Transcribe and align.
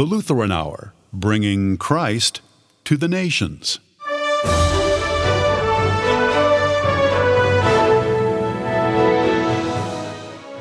The 0.00 0.06
Lutheran 0.06 0.50
Hour, 0.50 0.94
bringing 1.12 1.76
Christ 1.76 2.40
to 2.84 2.96
the 2.96 3.06
nations. 3.06 3.80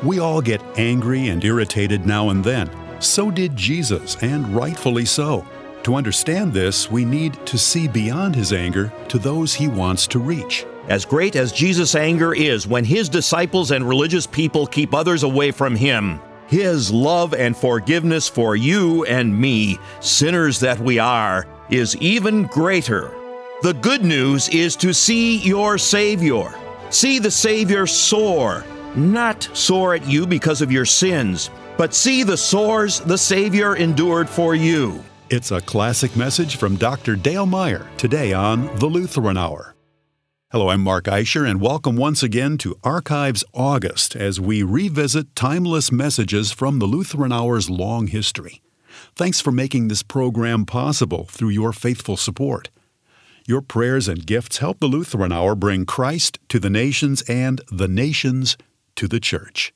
We 0.04 0.20
all 0.20 0.42
get 0.42 0.62
angry 0.78 1.30
and 1.30 1.42
irritated 1.42 2.06
now 2.06 2.32
and 2.32 2.44
then. 2.44 2.70
So 3.00 3.32
did 3.32 3.56
Jesus, 3.56 4.18
and 4.22 4.54
rightfully 4.54 5.06
so. 5.06 5.46
To 5.84 5.96
understand 5.96 6.52
this, 6.52 6.92
we 6.92 7.06
need 7.06 7.46
to 7.46 7.58
see 7.58 7.88
beyond 7.88 8.36
his 8.36 8.52
anger 8.52 8.92
to 9.08 9.18
those 9.18 9.54
he 9.54 9.70
wants 9.70 10.06
to 10.08 10.20
reach. 10.20 10.66
As 10.90 11.06
great 11.06 11.38
as 11.38 11.54
Jesus' 11.54 11.96
anger 11.96 12.34
is 12.34 12.68
when 12.68 12.84
his 12.84 13.08
disciples 13.08 13.72
and 13.72 13.88
religious 13.88 14.28
people 14.28 14.68
keep 14.68 14.94
others 14.94 15.24
away 15.24 15.52
from 15.52 15.78
him, 15.78 16.20
his 16.50 16.92
love 16.92 17.34
and 17.34 17.56
forgiveness 17.56 18.28
for 18.28 18.56
you 18.56 19.06
and 19.06 19.40
me, 19.40 19.78
sinners 20.02 20.60
that 20.60 20.80
we 20.80 21.00
are, 21.00 21.48
is 21.70 21.96
even 21.98 22.44
greater. 22.48 23.14
The 23.62 23.74
good 23.74 24.04
news 24.04 24.50
is 24.50 24.76
to 24.78 24.94
see 24.94 25.38
your 25.38 25.78
Savior. 25.78 26.54
See 26.90 27.20
the 27.20 27.32
Savior 27.32 27.86
soar, 27.86 28.66
not 28.96 29.48
sore 29.54 29.94
at 29.94 30.08
you 30.08 30.26
because 30.26 30.62
of 30.62 30.72
your 30.72 30.86
sins, 30.86 31.52
but 31.78 31.94
see 31.94 32.24
the 32.24 32.38
sores 32.38 33.00
the 33.00 33.18
Savior 33.18 33.76
endured 33.76 34.28
for 34.28 34.56
you. 34.56 35.04
It's 35.30 35.52
a 35.52 35.62
classic 35.62 36.16
message 36.16 36.56
from 36.56 36.76
Dr. 36.76 37.16
Dale 37.16 37.46
Meyer 37.46 37.88
today 37.98 38.34
on 38.34 38.76
The 38.78 38.88
Lutheran 38.88 39.38
Hour. 39.38 39.76
Hello, 40.52 40.72
I'm 40.72 40.82
Mark 40.82 41.04
Eischer, 41.04 41.48
and 41.48 41.62
welcome 41.62 41.96
once 41.96 42.24
again 42.24 42.58
to 42.58 42.76
Archives 42.84 43.44
August 43.54 44.16
as 44.16 44.40
we 44.40 44.64
revisit 44.64 45.36
timeless 45.36 45.92
messages 45.92 46.52
from 46.52 46.80
the 46.80 46.88
Lutheran 46.88 47.32
Hour's 47.32 47.70
long 47.70 48.08
history. 48.08 48.64
Thanks 49.16 49.40
for 49.40 49.52
making 49.52 49.90
this 49.90 50.02
program 50.02 50.66
possible 50.66 51.26
through 51.26 51.50
your 51.50 51.72
faithful 51.72 52.18
support. 52.18 52.72
Your 53.46 53.62
prayers 53.62 54.08
and 54.08 54.26
gifts 54.26 54.58
help 54.58 54.80
the 54.80 54.88
Lutheran 54.88 55.32
Hour 55.32 55.54
bring 55.54 55.86
Christ 55.86 56.40
to 56.50 56.60
the 56.60 56.72
nations 56.72 57.22
and 57.30 57.62
the 57.72 57.88
nations 57.88 58.58
to 58.96 59.08
the 59.08 59.20
church. 59.20 59.72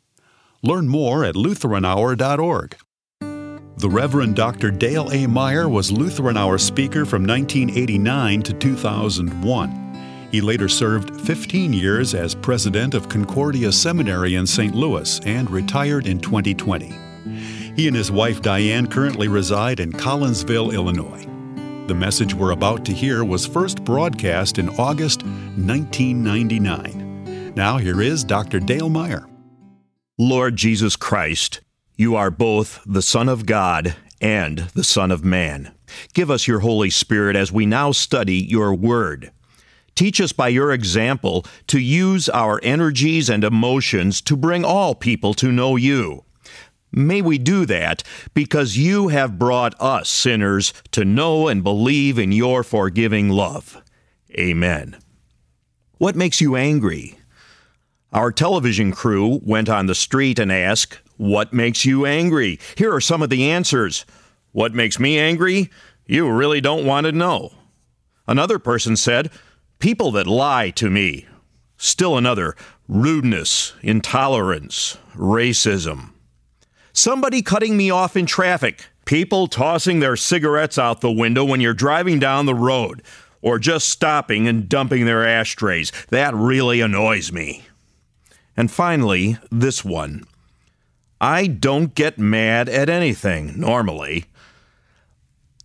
Learn 0.63 0.87
more 0.87 1.23
at 1.23 1.35
LutheranHour.org. 1.35 2.77
The 3.19 3.89
Reverend 3.91 4.35
Dr. 4.35 4.71
Dale 4.71 5.11
A. 5.11 5.27
Meyer 5.27 5.69
was 5.69 5.91
Lutheran 5.91 6.35
Hour 6.35 6.57
speaker 6.57 7.05
from 7.05 7.27
1989 7.27 8.41
to 8.41 8.53
2001. 8.53 9.82
He 10.33 10.41
later 10.41 10.67
served 10.67 11.21
15 11.21 11.71
years 11.73 12.15
as 12.15 12.33
president 12.33 12.95
of 12.95 13.07
Concordia 13.07 13.71
Seminary 13.71 14.33
in 14.33 14.47
St. 14.47 14.73
Louis 14.73 15.19
and 15.27 15.47
retired 15.51 16.07
in 16.07 16.17
2020. 16.17 16.91
He 17.75 17.87
and 17.87 17.95
his 17.95 18.11
wife 18.11 18.41
Diane 18.41 18.87
currently 18.87 19.27
reside 19.27 19.79
in 19.79 19.91
Collinsville, 19.91 20.73
Illinois. 20.73 21.27
The 21.85 21.93
message 21.93 22.33
we're 22.33 22.49
about 22.49 22.83
to 22.85 22.93
hear 22.93 23.23
was 23.23 23.45
first 23.45 23.83
broadcast 23.83 24.57
in 24.57 24.69
August 24.69 25.21
1999. 25.21 27.53
Now, 27.55 27.77
here 27.77 28.01
is 28.01 28.23
Dr. 28.23 28.59
Dale 28.59 28.89
Meyer. 28.89 29.27
Lord 30.17 30.55
Jesus 30.55 30.95
Christ, 30.95 31.61
you 31.95 32.15
are 32.15 32.31
both 32.31 32.81
the 32.87 33.03
Son 33.03 33.29
of 33.29 33.45
God 33.45 33.95
and 34.19 34.57
the 34.73 34.83
Son 34.83 35.11
of 35.11 35.23
Man. 35.23 35.75
Give 36.15 36.31
us 36.31 36.47
your 36.47 36.61
Holy 36.61 36.89
Spirit 36.89 37.35
as 37.35 37.51
we 37.51 37.67
now 37.67 37.91
study 37.91 38.37
your 38.37 38.73
Word. 38.73 39.31
Teach 39.95 40.19
us 40.19 40.31
by 40.31 40.47
your 40.47 40.71
example 40.71 41.45
to 41.67 41.79
use 41.79 42.29
our 42.29 42.59
energies 42.63 43.29
and 43.29 43.43
emotions 43.43 44.21
to 44.21 44.35
bring 44.35 44.65
all 44.65 44.95
people 44.95 45.33
to 45.35 45.51
know 45.51 45.75
you. 45.75 46.23
May 46.91 47.21
we 47.21 47.37
do 47.37 47.65
that 47.65 48.03
because 48.33 48.77
you 48.77 49.07
have 49.07 49.39
brought 49.39 49.79
us 49.79 50.09
sinners 50.09 50.73
to 50.91 51.03
know 51.03 51.47
and 51.47 51.63
believe 51.63 52.19
in 52.19 52.31
your 52.31 52.63
forgiving 52.63 53.29
love. 53.29 53.81
Amen. 54.37 54.97
What 55.97 56.15
makes 56.15 56.39
you 56.39 56.55
angry? 56.55 57.17
Our 58.11 58.31
television 58.31 58.91
crew 58.91 59.39
went 59.43 59.69
on 59.69 59.87
the 59.87 59.95
street 59.95 60.37
and 60.37 60.51
asked, 60.51 60.99
What 61.17 61.51
makes 61.51 61.83
you 61.83 62.05
angry? 62.05 62.59
Here 62.77 62.93
are 62.93 63.01
some 63.01 63.23
of 63.23 63.31
the 63.31 63.49
answers. 63.49 64.05
What 64.51 64.75
makes 64.75 64.99
me 64.99 65.17
angry? 65.17 65.71
You 66.05 66.29
really 66.29 66.61
don't 66.61 66.85
want 66.85 67.05
to 67.05 67.11
know. 67.11 67.53
Another 68.27 68.59
person 68.59 68.95
said, 68.95 69.31
People 69.83 70.11
that 70.11 70.27
lie 70.27 70.69
to 70.69 70.89
me. 70.89 71.27
Still 71.75 72.17
another, 72.17 72.55
rudeness, 72.87 73.73
intolerance, 73.81 74.97
racism. 75.13 76.11
Somebody 76.93 77.41
cutting 77.41 77.75
me 77.75 77.89
off 77.89 78.15
in 78.15 78.25
traffic. 78.25 78.87
People 79.03 79.47
tossing 79.47 79.99
their 79.99 80.15
cigarettes 80.15 80.77
out 80.77 81.01
the 81.01 81.11
window 81.11 81.43
when 81.43 81.59
you're 81.59 81.73
driving 81.73 82.17
down 82.17 82.45
the 82.45 82.55
road. 82.55 83.03
Or 83.41 83.59
just 83.59 83.89
stopping 83.89 84.47
and 84.47 84.69
dumping 84.69 85.03
their 85.03 85.27
ashtrays. 85.27 85.91
That 86.11 86.33
really 86.33 86.79
annoys 86.79 87.33
me. 87.33 87.65
And 88.55 88.71
finally, 88.71 89.37
this 89.51 89.83
one. 89.83 90.23
I 91.19 91.47
don't 91.47 91.93
get 91.93 92.17
mad 92.17 92.69
at 92.69 92.87
anything, 92.87 93.59
normally. 93.59 94.27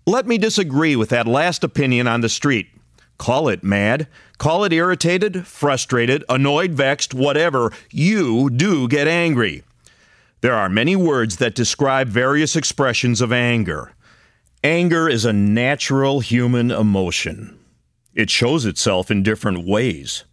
Let 0.07 0.27
me 0.27 0.39
disagree 0.39 0.97
with 0.97 1.11
that 1.11 1.29
last 1.29 1.63
opinion 1.63 2.09
on 2.09 2.21
the 2.21 2.29
street. 2.29 2.69
Call 3.19 3.49
it 3.49 3.65
mad, 3.65 4.07
call 4.39 4.65
it 4.65 4.73
irritated, 4.73 5.47
frustrated, 5.47 6.25
annoyed, 6.29 6.73
vexed, 6.73 7.13
whatever. 7.13 7.73
You 7.91 8.49
do 8.49 8.89
get 8.89 9.09
angry. 9.09 9.65
There 10.41 10.55
are 10.55 10.69
many 10.69 10.95
words 10.95 11.37
that 11.37 11.57
describe 11.57 12.09
various 12.09 12.55
expressions 12.55 13.21
of 13.21 13.33
anger. 13.33 13.93
Anger 14.63 15.09
is 15.09 15.25
a 15.25 15.33
natural 15.33 16.21
human 16.21 16.71
emotion. 16.71 17.59
It 18.15 18.31
shows 18.31 18.65
itself 18.65 19.11
in 19.11 19.23
different 19.23 19.67
ways. 19.67 20.25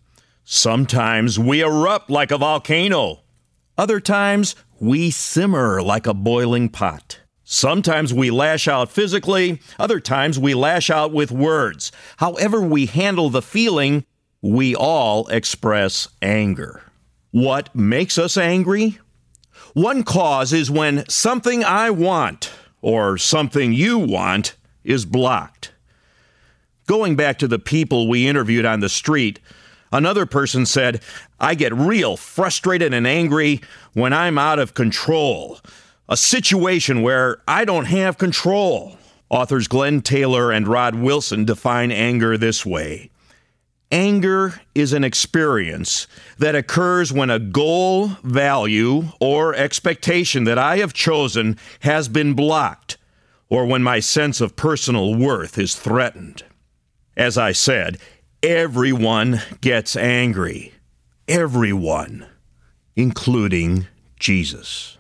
Sometimes 0.44 1.40
we 1.40 1.62
erupt 1.62 2.09
like 2.09 2.31
a 2.31 2.38
volcano. 2.38 3.22
Other 3.78 4.00
times 4.00 4.56
we 4.79 5.09
simmer 5.09 5.81
like 5.81 6.06
a 6.06 6.13
boiling 6.13 6.69
pot. 6.69 7.19
Sometimes 7.47 8.11
we 8.11 8.31
lash 8.31 8.67
out 8.67 8.91
physically, 8.91 9.61
other 9.78 10.00
times 10.00 10.39
we 10.39 10.56
lash 10.56 10.89
out 10.89 11.11
with 11.11 11.31
words. 11.31 11.91
However, 12.17 12.59
we 12.59 12.88
handle 12.88 13.29
the 13.29 13.44
feeling, 13.44 14.03
we 14.41 14.75
all 14.75 15.28
express 15.28 16.07
anger. 16.23 16.81
What 17.29 17.73
makes 17.75 18.17
us 18.17 18.35
angry? 18.35 18.97
One 19.73 20.01
cause 20.03 20.53
is 20.53 20.72
when 20.72 21.07
something 21.07 21.63
I 21.63 21.91
want 21.91 22.51
or 22.81 23.16
something 23.19 23.73
you 23.73 24.00
want 24.00 24.56
is 24.83 25.06
blocked. 25.06 25.72
Going 26.88 27.16
back 27.16 27.38
to 27.39 27.47
the 27.47 27.59
people 27.59 28.07
we 28.07 28.27
interviewed 28.27 28.66
on 28.66 28.79
the 28.79 28.89
street, 28.89 29.39
another 29.91 30.25
person 30.25 30.66
said, 30.66 31.00
I 31.39 31.53
get 31.53 31.73
real 31.73 32.17
frustrated 32.17 32.91
and 32.91 33.06
angry 33.06 33.62
when 33.94 34.13
I'm 34.13 34.39
out 34.39 34.57
of 34.57 34.73
control 34.73 35.59
a 36.08 36.18
situation 36.18 37.02
where 37.02 37.42
I 37.48 37.66
don't 37.66 37.86
have 37.86 38.18
control. 38.18 38.98
Authors 39.30 39.68
Glenn 39.68 40.02
Taylor 40.02 40.52
and 40.52 40.68
Rod 40.68 40.96
Wilson 40.96 41.46
define 41.46 41.92
anger 41.92 42.38
this 42.38 42.66
way 42.66 43.10
Anger 43.92 44.62
is 44.74 44.94
an 44.94 45.04
experience 45.04 46.08
that 46.38 46.56
occurs 46.56 47.14
when 47.14 47.30
a 47.30 47.40
goal, 47.40 48.08
value, 48.24 49.06
or 49.20 49.56
expectation 49.56 50.44
that 50.46 50.58
I 50.58 50.78
have 50.78 50.94
chosen 50.94 51.58
has 51.82 52.10
been 52.10 52.34
blocked, 52.34 52.98
or 53.48 53.66
when 53.66 53.84
my 53.84 54.00
sense 54.00 54.42
of 54.42 54.56
personal 54.56 55.16
worth 55.16 55.60
is 55.60 55.76
threatened. 55.76 56.44
As 57.16 57.38
I 57.38 57.52
said, 57.52 58.00
everyone 58.42 59.42
gets 59.62 59.96
angry. 59.96 60.74
Everyone, 61.28 62.25
including 62.96 63.88
Jesus. 64.19 64.98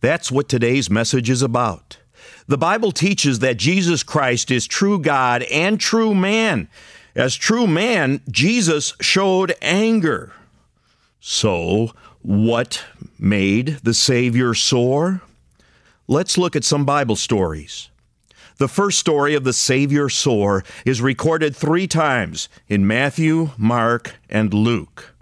That's 0.00 0.30
what 0.30 0.48
today's 0.48 0.88
message 0.88 1.28
is 1.30 1.42
about. 1.42 1.98
The 2.46 2.58
Bible 2.58 2.92
teaches 2.92 3.40
that 3.40 3.56
Jesus 3.56 4.02
Christ 4.02 4.50
is 4.50 4.66
true 4.66 4.98
God 4.98 5.42
and 5.44 5.78
true 5.78 6.14
man. 6.14 6.68
As 7.14 7.34
true 7.34 7.66
man, 7.66 8.20
Jesus 8.30 8.94
showed 9.00 9.54
anger. 9.60 10.32
So, 11.20 11.92
what 12.22 12.84
made 13.18 13.78
the 13.82 13.94
Savior 13.94 14.54
sore? 14.54 15.22
Let's 16.06 16.38
look 16.38 16.56
at 16.56 16.64
some 16.64 16.84
Bible 16.84 17.16
stories. 17.16 17.90
The 18.58 18.68
first 18.68 18.98
story 18.98 19.34
of 19.34 19.44
the 19.44 19.52
Savior 19.52 20.08
sore 20.08 20.64
is 20.84 21.00
recorded 21.00 21.54
three 21.54 21.86
times 21.86 22.48
in 22.68 22.86
Matthew, 22.86 23.50
Mark, 23.56 24.16
and 24.28 24.52
Luke. 24.54 25.14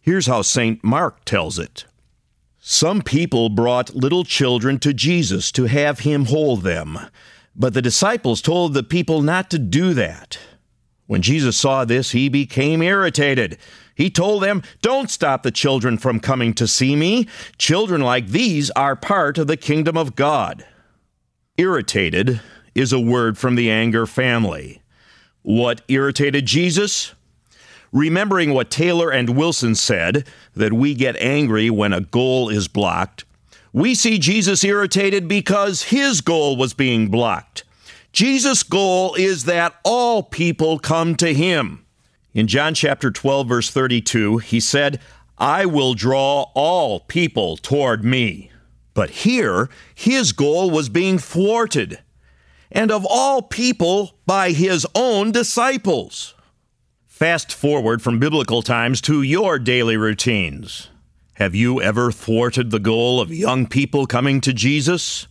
Here's 0.00 0.26
how 0.26 0.42
St. 0.42 0.84
Mark 0.84 1.24
tells 1.24 1.58
it. 1.58 1.84
Some 2.68 3.00
people 3.00 3.48
brought 3.48 3.94
little 3.94 4.24
children 4.24 4.80
to 4.80 4.92
Jesus 4.92 5.52
to 5.52 5.66
have 5.66 6.00
him 6.00 6.24
hold 6.24 6.62
them, 6.62 6.98
but 7.54 7.74
the 7.74 7.80
disciples 7.80 8.42
told 8.42 8.74
the 8.74 8.82
people 8.82 9.22
not 9.22 9.50
to 9.50 9.58
do 9.60 9.94
that. 9.94 10.36
When 11.06 11.22
Jesus 11.22 11.56
saw 11.56 11.84
this, 11.84 12.10
he 12.10 12.28
became 12.28 12.82
irritated. 12.82 13.56
He 13.94 14.10
told 14.10 14.42
them, 14.42 14.64
Don't 14.82 15.12
stop 15.12 15.44
the 15.44 15.52
children 15.52 15.96
from 15.96 16.18
coming 16.18 16.52
to 16.54 16.66
see 16.66 16.96
me. 16.96 17.28
Children 17.56 18.00
like 18.00 18.26
these 18.26 18.72
are 18.72 18.96
part 18.96 19.38
of 19.38 19.46
the 19.46 19.56
kingdom 19.56 19.96
of 19.96 20.16
God. 20.16 20.66
Irritated 21.56 22.40
is 22.74 22.92
a 22.92 22.98
word 22.98 23.38
from 23.38 23.54
the 23.54 23.70
anger 23.70 24.06
family. 24.06 24.82
What 25.42 25.82
irritated 25.86 26.46
Jesus? 26.46 27.14
Remembering 27.96 28.52
what 28.52 28.70
Taylor 28.70 29.10
and 29.10 29.30
Wilson 29.30 29.74
said, 29.74 30.28
that 30.54 30.74
we 30.74 30.92
get 30.92 31.16
angry 31.16 31.70
when 31.70 31.94
a 31.94 32.02
goal 32.02 32.50
is 32.50 32.68
blocked, 32.68 33.24
we 33.72 33.94
see 33.94 34.18
Jesus 34.18 34.62
irritated 34.62 35.26
because 35.26 35.84
his 35.84 36.20
goal 36.20 36.58
was 36.58 36.74
being 36.74 37.08
blocked. 37.08 37.64
Jesus' 38.12 38.62
goal 38.62 39.14
is 39.14 39.46
that 39.46 39.76
all 39.82 40.22
people 40.22 40.78
come 40.78 41.14
to 41.16 41.32
him. 41.32 41.86
In 42.34 42.48
John 42.48 42.74
chapter 42.74 43.10
12, 43.10 43.48
verse 43.48 43.70
32, 43.70 44.38
he 44.38 44.60
said, 44.60 45.00
I 45.38 45.64
will 45.64 45.94
draw 45.94 46.50
all 46.54 47.00
people 47.00 47.56
toward 47.56 48.04
me. 48.04 48.50
But 48.92 49.08
here, 49.08 49.70
his 49.94 50.32
goal 50.32 50.70
was 50.70 50.90
being 50.90 51.16
thwarted, 51.18 52.00
and 52.70 52.90
of 52.90 53.06
all 53.08 53.40
people, 53.40 54.18
by 54.26 54.50
his 54.50 54.86
own 54.94 55.32
disciples. 55.32 56.34
Fast 57.16 57.50
forward 57.50 58.02
from 58.02 58.18
biblical 58.18 58.60
times 58.60 59.00
to 59.00 59.22
your 59.22 59.58
daily 59.58 59.96
routines. 59.96 60.90
Have 61.36 61.54
you 61.54 61.80
ever 61.80 62.12
thwarted 62.12 62.70
the 62.70 62.78
goal 62.78 63.22
of 63.22 63.32
young 63.32 63.66
people 63.66 64.06
coming 64.06 64.38
to 64.42 64.52
Jesus? 64.52 65.26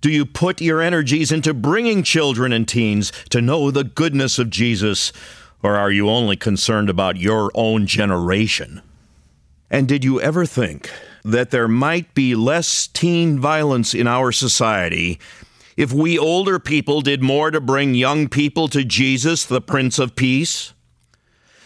Do 0.00 0.12
you 0.12 0.24
put 0.24 0.60
your 0.60 0.80
energies 0.80 1.32
into 1.32 1.52
bringing 1.52 2.04
children 2.04 2.52
and 2.52 2.68
teens 2.68 3.10
to 3.30 3.42
know 3.42 3.72
the 3.72 3.82
goodness 3.82 4.38
of 4.38 4.48
Jesus, 4.48 5.12
or 5.60 5.74
are 5.74 5.90
you 5.90 6.08
only 6.08 6.36
concerned 6.36 6.88
about 6.88 7.16
your 7.16 7.50
own 7.52 7.88
generation? 7.88 8.80
And 9.68 9.88
did 9.88 10.04
you 10.04 10.20
ever 10.20 10.46
think 10.46 10.88
that 11.24 11.50
there 11.50 11.66
might 11.66 12.14
be 12.14 12.36
less 12.36 12.86
teen 12.86 13.40
violence 13.40 13.92
in 13.92 14.06
our 14.06 14.30
society 14.30 15.18
if 15.76 15.92
we 15.92 16.16
older 16.16 16.60
people 16.60 17.00
did 17.00 17.24
more 17.24 17.50
to 17.50 17.60
bring 17.60 17.94
young 17.94 18.28
people 18.28 18.68
to 18.68 18.84
Jesus, 18.84 19.44
the 19.44 19.60
Prince 19.60 19.98
of 19.98 20.14
Peace? 20.14 20.74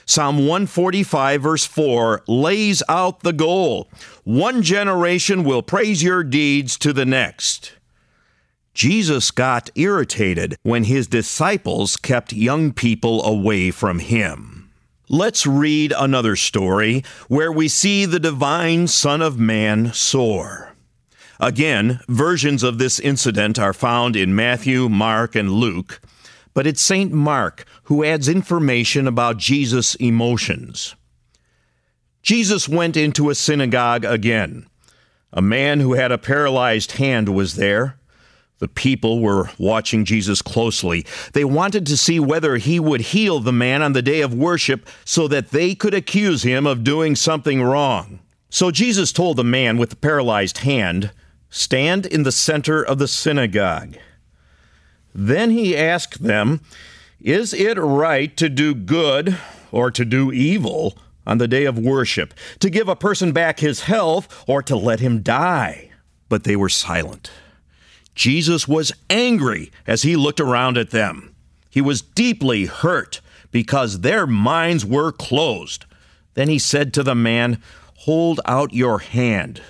Psalm 0.07 0.39
145, 0.39 1.43
verse 1.43 1.65
4, 1.65 2.23
lays 2.27 2.83
out 2.89 3.21
the 3.21 3.33
goal. 3.33 3.89
One 4.25 4.63
generation 4.63 5.45
will 5.45 5.63
praise 5.63 6.03
your 6.03 6.25
deeds 6.25 6.77
to 6.79 6.93
the 6.93 7.07
next. 7.07 7.75
Jesus 8.75 9.31
got 9.31 9.71
irritated 9.75 10.57
when 10.63 10.85
his 10.85 11.07
disciples 11.07 11.97
kept 11.97 12.33
young 12.33 12.73
people 12.73 13.23
away 13.25 13.71
from 13.71 13.99
him. 13.99 14.71
Let's 15.09 15.47
read 15.47 15.93
another 15.97 16.37
story 16.37 17.05
where 17.29 17.53
we 17.53 17.69
see 17.69 18.07
the 18.07 18.21
divine 18.21 18.87
Son 18.89 19.21
of 19.21 19.39
Man 19.39 19.93
sore. 19.93 20.75
Again, 21.39 22.01
versions 22.09 22.63
of 22.63 22.79
this 22.79 22.99
incident 22.99 23.59
are 23.59 23.75
found 23.75 24.17
in 24.17 24.35
Matthew, 24.35 24.89
Mark, 24.89 25.35
and 25.35 25.51
Luke, 25.51 26.01
but 26.55 26.67
it's 26.67 26.83
St. 26.83 27.13
Mark 27.13 27.65
who 27.85 28.05
adds 28.05 28.29
information 28.29 29.07
about 29.07 29.37
Jesus' 29.37 29.95
emotions. 29.97 30.95
Jesus 32.23 32.69
went 32.69 32.97
into 32.97 33.31
a 33.31 33.35
synagogue 33.35 34.05
again. 34.05 34.67
A 35.33 35.43
man 35.43 35.81
who 35.81 35.95
had 35.95 36.13
a 36.13 36.19
paralyzed 36.19 36.93
hand 36.93 37.29
was 37.29 37.57
there. 37.57 37.99
The 38.59 38.69
people 38.69 39.21
were 39.21 39.51
watching 39.59 40.05
Jesus 40.05 40.41
closely. 40.41 41.05
They 41.33 41.45
wanted 41.45 41.85
to 41.87 41.97
see 41.97 42.21
whether 42.21 42.59
he 42.59 42.79
would 42.79 43.01
heal 43.01 43.41
the 43.41 43.53
man 43.53 43.83
on 43.83 43.93
the 43.93 44.03
day 44.03 44.21
of 44.21 44.33
worship 44.33 44.89
so 45.05 45.27
that 45.29 45.51
they 45.51 45.75
could 45.75 45.95
accuse 45.95 46.45
him 46.45 46.65
of 46.65 46.85
doing 46.85 47.17
something 47.17 47.61
wrong. 47.61 48.21
So 48.51 48.71
Jesus 48.71 49.11
told 49.11 49.37
the 49.37 49.43
man 49.43 49.79
with 49.79 49.91
the 49.91 49.97
paralyzed 49.97 50.59
hand, 50.59 51.11
Stand 51.51 52.07
in 52.07 52.23
the 52.23 52.31
center 52.31 52.85
of 52.85 52.99
the 52.99 53.09
synagogue. 53.09 53.97
Then 55.15 55.51
he 55.51 55.77
asked 55.77 56.23
them, 56.23 56.61
Is 57.21 57.53
it 57.53 57.79
right 57.79 58.37
to 58.37 58.49
do 58.49 58.75
good 58.75 59.37
or 59.71 59.91
to 59.91 60.05
do 60.05 60.33
evil 60.33 60.97
on 61.27 61.39
the 61.39 61.49
day 61.49 61.65
of 61.65 61.79
worship, 61.79 62.35
to 62.61 62.71
give 62.71 62.89
a 62.89 62.97
person 62.97 63.33
back 63.33 63.61
his 63.61 63.83
health 63.83 64.45
or 64.49 64.63
to 64.63 64.77
let 64.77 65.01
him 65.01 65.23
die? 65.23 65.91
But 66.29 66.45
they 66.45 66.57
were 66.57 66.69
silent. 66.69 67.31
Jesus 68.15 68.69
was 68.69 68.93
angry 69.09 69.71
as 69.87 70.03
he 70.03 70.17
looked 70.17 70.41
around 70.41 70.77
at 70.77 70.91
them. 70.91 71.35
He 71.71 71.81
was 71.81 72.03
deeply 72.03 72.67
hurt 72.67 73.21
because 73.51 74.01
their 74.01 74.27
minds 74.27 74.85
were 74.85 75.13
closed. 75.13 75.87
Then 76.35 76.49
he 76.49 76.59
said 76.59 76.93
to 76.95 77.03
the 77.03 77.15
man, 77.15 77.63
Hold 78.01 78.41
out 78.45 78.75
your 78.75 78.99
hand. 78.99 79.63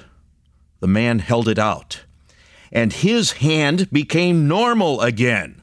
The 0.81 0.89
man 0.89 1.21
held 1.21 1.49
it 1.49 1.59
out, 1.59 2.03
and 2.73 2.93
his 2.93 3.33
hand 3.33 3.91
became 3.91 4.49
normal 4.49 5.01
again. 5.01 5.63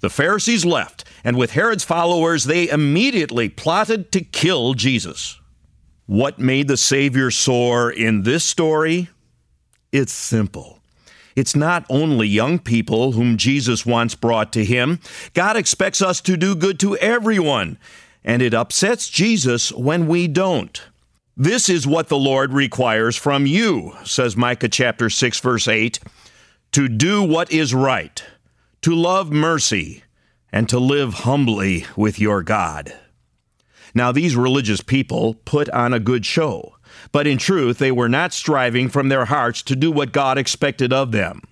The 0.00 0.10
Pharisees 0.10 0.64
left, 0.64 1.04
and 1.22 1.36
with 1.36 1.52
Herod's 1.52 1.84
followers, 1.84 2.44
they 2.44 2.68
immediately 2.68 3.48
plotted 3.48 4.10
to 4.12 4.20
kill 4.20 4.74
Jesus. 4.74 5.38
What 6.06 6.38
made 6.38 6.68
the 6.68 6.76
Savior 6.76 7.30
sore 7.30 7.90
in 7.90 8.22
this 8.22 8.44
story? 8.44 9.10
It's 9.92 10.12
simple. 10.12 10.80
It's 11.36 11.56
not 11.56 11.86
only 11.88 12.26
young 12.26 12.58
people 12.58 13.12
whom 13.12 13.36
Jesus 13.36 13.86
once 13.86 14.14
brought 14.14 14.52
to 14.52 14.64
him. 14.64 15.00
God 15.34 15.56
expects 15.56 16.02
us 16.02 16.20
to 16.22 16.36
do 16.36 16.54
good 16.54 16.78
to 16.80 16.96
everyone, 16.98 17.78
and 18.24 18.42
it 18.42 18.54
upsets 18.54 19.08
Jesus 19.08 19.72
when 19.72 20.06
we 20.06 20.28
don't. 20.28 20.82
This 21.42 21.68
is 21.68 21.88
what 21.88 22.06
the 22.06 22.16
Lord 22.16 22.52
requires 22.52 23.16
from 23.16 23.46
you, 23.46 23.96
says 24.04 24.36
Micah 24.36 24.68
chapter 24.68 25.10
6 25.10 25.40
verse 25.40 25.66
8, 25.66 25.98
to 26.70 26.88
do 26.88 27.20
what 27.20 27.50
is 27.50 27.74
right, 27.74 28.22
to 28.82 28.94
love 28.94 29.32
mercy, 29.32 30.04
and 30.52 30.68
to 30.68 30.78
live 30.78 31.14
humbly 31.14 31.84
with 31.96 32.20
your 32.20 32.44
God. 32.44 32.92
Now 33.92 34.12
these 34.12 34.36
religious 34.36 34.82
people 34.82 35.34
put 35.34 35.68
on 35.70 35.92
a 35.92 35.98
good 35.98 36.24
show. 36.24 36.76
But 37.10 37.26
in 37.26 37.38
truth, 37.38 37.78
they 37.78 37.90
were 37.90 38.08
not 38.08 38.32
striving 38.32 38.88
from 38.88 39.08
their 39.08 39.24
hearts 39.24 39.62
to 39.62 39.74
do 39.74 39.90
what 39.90 40.12
God 40.12 40.38
expected 40.38 40.92
of 40.92 41.10
them. 41.10 41.42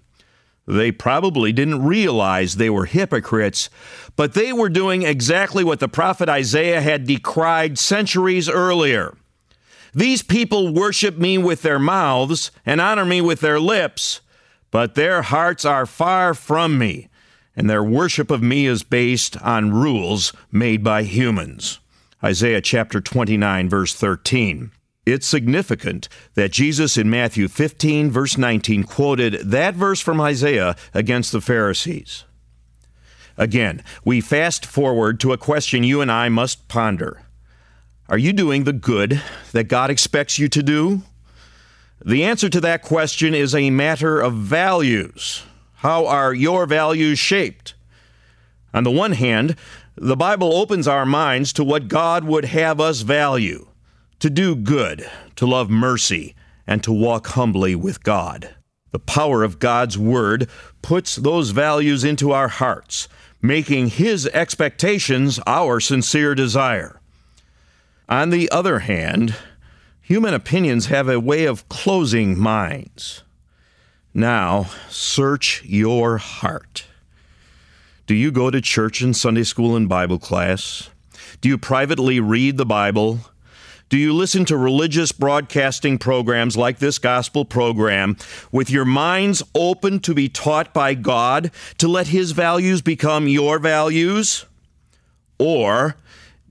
They 0.68 0.92
probably 0.92 1.52
didn't 1.52 1.84
realize 1.84 2.54
they 2.54 2.70
were 2.70 2.86
hypocrites, 2.86 3.68
but 4.14 4.34
they 4.34 4.52
were 4.52 4.68
doing 4.68 5.02
exactly 5.02 5.64
what 5.64 5.80
the 5.80 5.88
prophet 5.88 6.28
Isaiah 6.28 6.80
had 6.80 7.08
decried 7.08 7.76
centuries 7.76 8.48
earlier. 8.48 9.16
These 9.94 10.22
people 10.22 10.72
worship 10.72 11.18
me 11.18 11.38
with 11.38 11.62
their 11.62 11.78
mouths 11.78 12.50
and 12.64 12.80
honor 12.80 13.04
me 13.04 13.20
with 13.20 13.40
their 13.40 13.58
lips, 13.58 14.20
but 14.70 14.94
their 14.94 15.22
hearts 15.22 15.64
are 15.64 15.86
far 15.86 16.34
from 16.34 16.78
me, 16.78 17.08
and 17.56 17.68
their 17.68 17.82
worship 17.82 18.30
of 18.30 18.42
me 18.42 18.66
is 18.66 18.82
based 18.82 19.40
on 19.42 19.72
rules 19.72 20.32
made 20.52 20.84
by 20.84 21.02
humans. 21.02 21.80
Isaiah 22.22 22.60
chapter 22.60 23.00
29, 23.00 23.68
verse 23.68 23.94
13. 23.94 24.70
It's 25.06 25.26
significant 25.26 26.08
that 26.34 26.52
Jesus 26.52 26.96
in 26.96 27.10
Matthew 27.10 27.48
15, 27.48 28.10
verse 28.10 28.36
19, 28.36 28.84
quoted 28.84 29.32
that 29.40 29.74
verse 29.74 30.00
from 30.00 30.20
Isaiah 30.20 30.76
against 30.94 31.32
the 31.32 31.40
Pharisees. 31.40 32.24
Again, 33.36 33.82
we 34.04 34.20
fast 34.20 34.66
forward 34.66 35.18
to 35.20 35.32
a 35.32 35.38
question 35.38 35.82
you 35.82 36.00
and 36.00 36.12
I 36.12 36.28
must 36.28 36.68
ponder 36.68 37.22
Are 38.10 38.18
you 38.18 38.32
doing 38.32 38.64
the 38.64 38.72
good 38.72 39.22
that 39.52 39.68
God 39.68 39.88
expects 39.88 40.36
you 40.36 40.48
to 40.48 40.64
do? 40.64 41.02
The 42.04 42.24
answer 42.24 42.48
to 42.48 42.60
that 42.60 42.82
question 42.82 43.36
is 43.36 43.54
a 43.54 43.70
matter 43.70 44.20
of 44.20 44.34
values. 44.34 45.44
How 45.74 46.06
are 46.06 46.34
your 46.34 46.66
values 46.66 47.20
shaped? 47.20 47.74
On 48.74 48.82
the 48.82 48.90
one 48.90 49.12
hand, 49.12 49.54
the 49.94 50.16
Bible 50.16 50.56
opens 50.56 50.88
our 50.88 51.06
minds 51.06 51.52
to 51.52 51.62
what 51.62 51.86
God 51.86 52.24
would 52.24 52.46
have 52.46 52.80
us 52.80 53.02
value 53.02 53.68
to 54.18 54.28
do 54.28 54.56
good, 54.56 55.08
to 55.36 55.46
love 55.46 55.70
mercy, 55.70 56.34
and 56.66 56.82
to 56.82 56.92
walk 56.92 57.28
humbly 57.28 57.76
with 57.76 58.02
God. 58.02 58.56
The 58.90 58.98
power 58.98 59.44
of 59.44 59.60
God's 59.60 59.96
Word 59.96 60.50
puts 60.82 61.14
those 61.14 61.50
values 61.50 62.02
into 62.02 62.32
our 62.32 62.48
hearts, 62.48 63.06
making 63.40 63.90
His 63.90 64.26
expectations 64.26 65.38
our 65.46 65.78
sincere 65.78 66.34
desire. 66.34 66.99
On 68.10 68.30
the 68.30 68.50
other 68.50 68.80
hand, 68.80 69.36
human 70.00 70.34
opinions 70.34 70.86
have 70.86 71.08
a 71.08 71.20
way 71.20 71.44
of 71.44 71.68
closing 71.68 72.36
minds. 72.36 73.22
Now, 74.12 74.64
search 74.88 75.62
your 75.64 76.18
heart. 76.18 76.86
Do 78.08 78.16
you 78.16 78.32
go 78.32 78.50
to 78.50 78.60
church 78.60 79.00
and 79.00 79.16
Sunday 79.16 79.44
school 79.44 79.76
and 79.76 79.88
Bible 79.88 80.18
class? 80.18 80.90
Do 81.40 81.48
you 81.48 81.56
privately 81.56 82.18
read 82.18 82.56
the 82.56 82.66
Bible? 82.66 83.20
Do 83.88 83.96
you 83.96 84.12
listen 84.12 84.44
to 84.46 84.56
religious 84.56 85.12
broadcasting 85.12 85.96
programs 85.96 86.56
like 86.56 86.80
this 86.80 86.98
gospel 86.98 87.44
program 87.44 88.16
with 88.50 88.70
your 88.70 88.84
minds 88.84 89.44
open 89.54 90.00
to 90.00 90.14
be 90.14 90.28
taught 90.28 90.74
by 90.74 90.94
God 90.94 91.52
to 91.78 91.86
let 91.86 92.08
His 92.08 92.32
values 92.32 92.82
become 92.82 93.28
your 93.28 93.60
values? 93.60 94.46
Or 95.38 95.94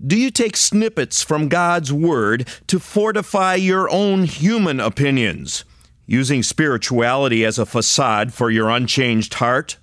do 0.06 0.18
you 0.18 0.32
take 0.32 0.58
snippets 0.58 1.22
from 1.22 1.50
God's 1.50 1.92
Word 1.92 2.48
to 2.68 2.80
fortify 2.80 3.56
your 3.56 3.90
own 3.90 4.24
human 4.24 4.80
opinions? 4.80 5.66
using 6.10 6.42
spirituality 6.42 7.46
as 7.46 7.60
a 7.60 7.68
facade 7.68 8.34
for 8.34 8.50
your 8.50 8.68
unchanged 8.68 9.36
heart? 9.36 9.78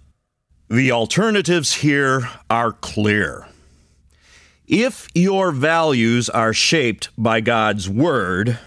The 0.68 0.90
alternatives 0.90 1.74
here 1.74 2.28
are 2.50 2.72
clear. 2.72 3.46
If 4.66 5.06
your 5.14 5.52
values 5.52 6.28
are 6.28 6.52
shaped 6.52 7.10
by 7.16 7.40
God's 7.40 7.88
Word, 7.88 8.58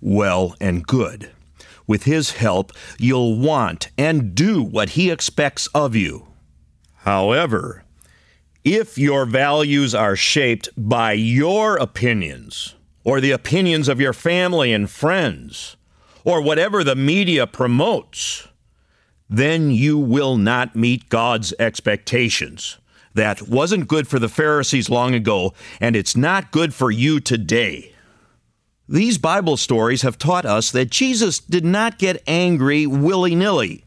well 0.00 0.54
and 0.60 0.86
good. 0.86 1.32
With 1.88 2.04
His 2.04 2.30
help, 2.34 2.70
you'll 2.96 3.36
want 3.36 3.88
and 3.98 4.32
do 4.32 4.62
what 4.62 4.90
He 4.90 5.10
expects 5.10 5.66
of 5.74 5.96
you. 5.96 6.28
However, 6.98 7.82
if 8.64 8.98
your 8.98 9.24
values 9.24 9.94
are 9.94 10.16
shaped 10.16 10.68
by 10.76 11.12
your 11.12 11.76
opinions, 11.76 12.74
or 13.04 13.20
the 13.20 13.30
opinions 13.30 13.88
of 13.88 14.00
your 14.00 14.12
family 14.12 14.72
and 14.72 14.90
friends, 14.90 15.76
or 16.24 16.42
whatever 16.42 16.84
the 16.84 16.96
media 16.96 17.46
promotes, 17.46 18.48
then 19.28 19.70
you 19.70 19.96
will 19.96 20.36
not 20.36 20.76
meet 20.76 21.08
God's 21.08 21.54
expectations. 21.58 22.76
That 23.14 23.48
wasn't 23.48 23.88
good 23.88 24.06
for 24.06 24.18
the 24.18 24.28
Pharisees 24.28 24.90
long 24.90 25.14
ago, 25.14 25.54
and 25.80 25.96
it's 25.96 26.16
not 26.16 26.52
good 26.52 26.74
for 26.74 26.90
you 26.90 27.20
today. 27.20 27.94
These 28.88 29.18
Bible 29.18 29.56
stories 29.56 30.02
have 30.02 30.18
taught 30.18 30.44
us 30.44 30.70
that 30.72 30.90
Jesus 30.90 31.38
did 31.38 31.64
not 31.64 31.98
get 31.98 32.22
angry 32.26 32.86
willy 32.86 33.34
nilly. 33.34 33.84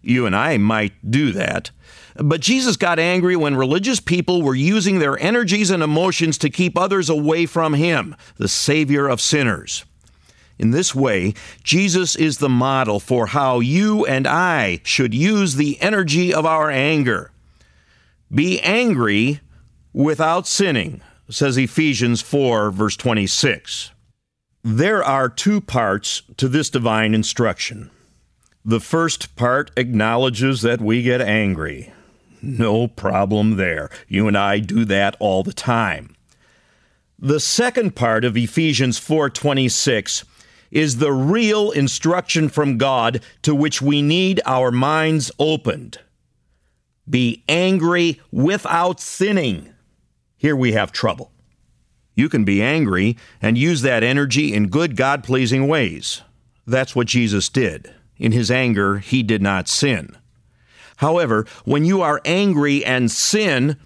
You 0.00 0.26
and 0.26 0.34
I 0.34 0.58
might 0.58 1.10
do 1.10 1.32
that. 1.32 1.70
But 2.18 2.40
Jesus 2.40 2.76
got 2.76 2.98
angry 2.98 3.36
when 3.36 3.54
religious 3.54 4.00
people 4.00 4.42
were 4.42 4.54
using 4.54 4.98
their 4.98 5.16
energies 5.20 5.70
and 5.70 5.84
emotions 5.84 6.36
to 6.38 6.50
keep 6.50 6.76
others 6.76 7.08
away 7.08 7.46
from 7.46 7.74
Him, 7.74 8.16
the 8.36 8.48
Savior 8.48 9.06
of 9.06 9.20
sinners. 9.20 9.84
In 10.58 10.72
this 10.72 10.92
way, 10.96 11.34
Jesus 11.62 12.16
is 12.16 12.38
the 12.38 12.48
model 12.48 12.98
for 12.98 13.28
how 13.28 13.60
you 13.60 14.04
and 14.04 14.26
I 14.26 14.80
should 14.82 15.14
use 15.14 15.54
the 15.54 15.80
energy 15.80 16.34
of 16.34 16.44
our 16.44 16.68
anger. 16.68 17.30
Be 18.34 18.60
angry 18.62 19.40
without 19.92 20.48
sinning, 20.48 21.00
says 21.30 21.56
Ephesians 21.56 22.20
4, 22.20 22.72
verse 22.72 22.96
26. 22.96 23.92
There 24.64 25.04
are 25.04 25.28
two 25.28 25.60
parts 25.60 26.22
to 26.36 26.48
this 26.48 26.68
divine 26.68 27.14
instruction. 27.14 27.90
The 28.64 28.80
first 28.80 29.36
part 29.36 29.70
acknowledges 29.76 30.62
that 30.62 30.80
we 30.80 31.02
get 31.02 31.20
angry. 31.20 31.92
No 32.42 32.88
problem 32.88 33.56
there. 33.56 33.90
You 34.06 34.28
and 34.28 34.36
I 34.36 34.58
do 34.60 34.84
that 34.84 35.16
all 35.18 35.42
the 35.42 35.52
time. 35.52 36.14
The 37.18 37.40
second 37.40 37.96
part 37.96 38.24
of 38.24 38.36
Ephesians 38.36 38.98
4:26 38.98 40.24
is 40.70 40.98
the 40.98 41.12
real 41.12 41.70
instruction 41.70 42.48
from 42.48 42.78
God 42.78 43.20
to 43.42 43.54
which 43.54 43.82
we 43.82 44.02
need 44.02 44.40
our 44.46 44.70
minds 44.70 45.30
opened. 45.38 45.98
Be 47.08 47.42
angry 47.48 48.20
without 48.30 49.00
sinning. 49.00 49.70
Here 50.36 50.54
we 50.54 50.72
have 50.72 50.92
trouble. 50.92 51.32
You 52.14 52.28
can 52.28 52.44
be 52.44 52.62
angry 52.62 53.16
and 53.40 53.56
use 53.56 53.82
that 53.82 54.02
energy 54.02 54.52
in 54.52 54.68
good, 54.68 54.96
God 54.96 55.24
pleasing 55.24 55.66
ways. 55.66 56.22
That's 56.66 56.94
what 56.94 57.06
Jesus 57.06 57.48
did. 57.48 57.94
In 58.16 58.32
his 58.32 58.50
anger, 58.50 58.98
he 58.98 59.22
did 59.22 59.40
not 59.40 59.68
sin. 59.68 60.16
However, 60.98 61.46
when 61.64 61.84
you 61.84 62.02
are 62.02 62.20
angry 62.24 62.84
and 62.84 63.10
sin, 63.10 63.76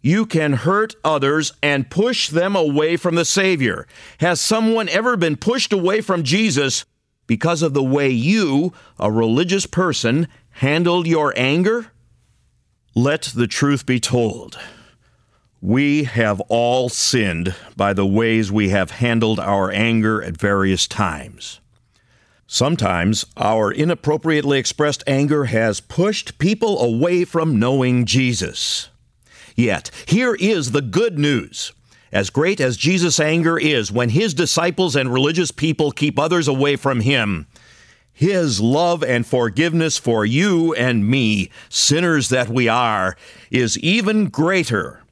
you 0.00 0.24
can 0.26 0.54
hurt 0.54 0.94
others 1.04 1.52
and 1.62 1.90
push 1.90 2.28
them 2.28 2.56
away 2.56 2.96
from 2.96 3.14
the 3.14 3.24
Savior. 3.24 3.86
Has 4.20 4.40
someone 4.40 4.88
ever 4.88 5.16
been 5.16 5.36
pushed 5.36 5.72
away 5.72 6.00
from 6.00 6.22
Jesus 6.22 6.84
because 7.26 7.62
of 7.62 7.74
the 7.74 7.82
way 7.82 8.08
you, 8.08 8.72
a 8.98 9.10
religious 9.10 9.66
person, 9.66 10.26
handled 10.52 11.06
your 11.06 11.34
anger? 11.36 11.90
Let 12.94 13.22
the 13.34 13.46
truth 13.46 13.84
be 13.84 14.00
told. 14.00 14.58
We 15.60 16.04
have 16.04 16.40
all 16.48 16.88
sinned 16.88 17.54
by 17.76 17.92
the 17.92 18.06
ways 18.06 18.50
we 18.50 18.70
have 18.70 18.90
handled 18.90 19.38
our 19.40 19.70
anger 19.70 20.22
at 20.22 20.36
various 20.36 20.86
times. 20.86 21.60
Sometimes 22.46 23.24
our 23.36 23.72
inappropriately 23.72 24.58
expressed 24.58 25.02
anger 25.06 25.46
has 25.46 25.80
pushed 25.80 26.38
people 26.38 26.80
away 26.80 27.24
from 27.24 27.58
knowing 27.58 28.04
Jesus. 28.04 28.90
Yet, 29.56 29.90
here 30.06 30.34
is 30.34 30.72
the 30.72 30.82
good 30.82 31.18
news. 31.18 31.72
As 32.12 32.30
great 32.30 32.60
as 32.60 32.76
Jesus' 32.76 33.18
anger 33.18 33.58
is 33.58 33.90
when 33.90 34.10
his 34.10 34.34
disciples 34.34 34.94
and 34.94 35.12
religious 35.12 35.50
people 35.50 35.90
keep 35.90 36.18
others 36.18 36.46
away 36.46 36.76
from 36.76 37.00
him, 37.00 37.46
his 38.12 38.60
love 38.60 39.02
and 39.02 39.26
forgiveness 39.26 39.98
for 39.98 40.24
you 40.24 40.72
and 40.74 41.08
me, 41.08 41.50
sinners 41.68 42.28
that 42.28 42.48
we 42.48 42.68
are, 42.68 43.16
is 43.50 43.76
even 43.80 44.28
greater. 44.28 45.02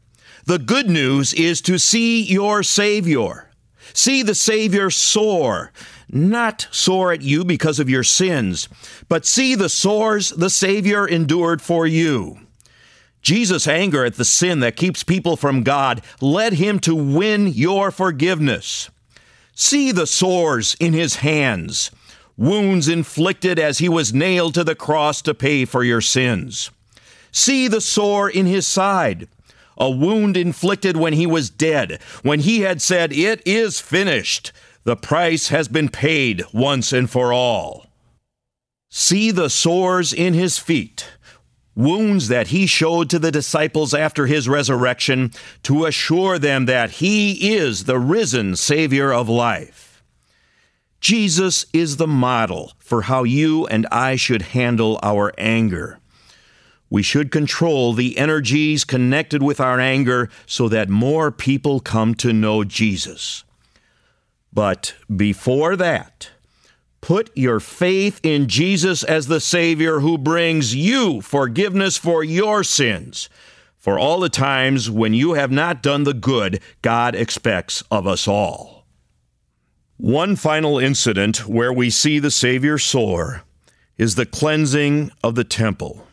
The 0.44 0.60
good 0.60 0.88
news 0.88 1.34
is 1.34 1.60
to 1.62 1.78
see 1.78 2.22
your 2.22 2.62
Savior. 2.62 3.50
See 3.92 4.22
the 4.22 4.36
Savior 4.36 4.88
soar, 4.90 5.72
not 6.12 6.68
sore 6.70 7.12
at 7.12 7.22
you 7.22 7.44
because 7.44 7.80
of 7.80 7.88
your 7.88 8.04
sins, 8.04 8.68
but 9.08 9.26
see 9.26 9.54
the 9.54 9.68
sores 9.68 10.30
the 10.30 10.50
Savior 10.50 11.06
endured 11.06 11.62
for 11.62 11.86
you. 11.86 12.38
Jesus' 13.22 13.68
anger 13.68 14.04
at 14.04 14.16
the 14.16 14.24
sin 14.24 14.60
that 14.60 14.76
keeps 14.76 15.02
people 15.02 15.36
from 15.36 15.62
God 15.62 16.02
led 16.20 16.54
him 16.54 16.78
to 16.80 16.94
win 16.94 17.46
your 17.46 17.90
forgiveness. 17.90 18.90
See 19.54 19.92
the 19.92 20.06
sores 20.06 20.76
in 20.80 20.92
his 20.92 21.16
hands, 21.16 21.90
wounds 22.36 22.88
inflicted 22.88 23.58
as 23.58 23.78
he 23.78 23.88
was 23.88 24.12
nailed 24.12 24.54
to 24.54 24.64
the 24.64 24.74
cross 24.74 25.22
to 25.22 25.34
pay 25.34 25.64
for 25.64 25.84
your 25.84 26.00
sins. 26.00 26.70
See 27.30 27.68
the 27.68 27.80
sore 27.80 28.28
in 28.28 28.46
his 28.46 28.66
side, 28.66 29.28
a 29.78 29.90
wound 29.90 30.36
inflicted 30.36 30.96
when 30.96 31.12
he 31.12 31.26
was 31.26 31.48
dead, 31.48 32.00
when 32.22 32.40
he 32.40 32.60
had 32.60 32.82
said, 32.82 33.12
It 33.12 33.40
is 33.46 33.80
finished. 33.80 34.52
The 34.84 34.96
price 34.96 35.48
has 35.48 35.68
been 35.68 35.88
paid 35.88 36.44
once 36.52 36.92
and 36.92 37.08
for 37.08 37.32
all. 37.32 37.86
See 38.90 39.30
the 39.30 39.48
sores 39.48 40.12
in 40.12 40.34
his 40.34 40.58
feet 40.58 41.08
wounds 41.74 42.28
that 42.28 42.48
he 42.48 42.66
showed 42.66 43.08
to 43.10 43.18
the 43.18 43.30
disciples 43.30 43.94
after 43.94 44.26
his 44.26 44.48
resurrection 44.48 45.30
to 45.62 45.86
assure 45.86 46.38
them 46.38 46.66
that 46.66 46.92
he 46.92 47.54
is 47.54 47.84
the 47.84 47.98
risen 47.98 48.56
Savior 48.56 49.12
of 49.12 49.28
life. 49.28 50.02
Jesus 51.00 51.66
is 51.72 51.96
the 51.96 52.06
model 52.06 52.72
for 52.78 53.02
how 53.02 53.24
you 53.24 53.66
and 53.66 53.86
I 53.90 54.16
should 54.16 54.42
handle 54.42 55.00
our 55.02 55.32
anger. 55.36 55.98
We 56.90 57.02
should 57.02 57.32
control 57.32 57.94
the 57.94 58.18
energies 58.18 58.84
connected 58.84 59.42
with 59.42 59.58
our 59.58 59.80
anger 59.80 60.28
so 60.46 60.68
that 60.68 60.90
more 60.90 61.32
people 61.32 61.80
come 61.80 62.14
to 62.16 62.32
know 62.32 62.64
Jesus. 62.64 63.44
But 64.52 64.94
before 65.14 65.76
that, 65.76 66.30
Put 67.02 67.36
your 67.36 67.58
faith 67.58 68.20
in 68.22 68.46
Jesus 68.46 69.02
as 69.02 69.26
the 69.26 69.40
Savior 69.40 69.98
who 69.98 70.16
brings 70.16 70.72
you 70.72 71.20
forgiveness 71.20 71.96
for 71.96 72.22
your 72.22 72.62
sins, 72.62 73.28
for 73.76 73.98
all 73.98 74.20
the 74.20 74.28
times 74.28 74.88
when 74.88 75.12
you 75.12 75.32
have 75.32 75.50
not 75.50 75.82
done 75.82 76.04
the 76.04 76.14
good 76.14 76.62
God 76.80 77.16
expects 77.16 77.82
of 77.90 78.06
us 78.06 78.28
all. 78.28 78.86
One 79.96 80.36
final 80.36 80.78
incident 80.78 81.48
where 81.48 81.72
we 81.72 81.90
see 81.90 82.20
the 82.20 82.30
Savior 82.30 82.78
sore 82.78 83.42
is 83.98 84.14
the 84.14 84.24
cleansing 84.24 85.10
of 85.24 85.34
the 85.34 85.44
temple. 85.44 86.06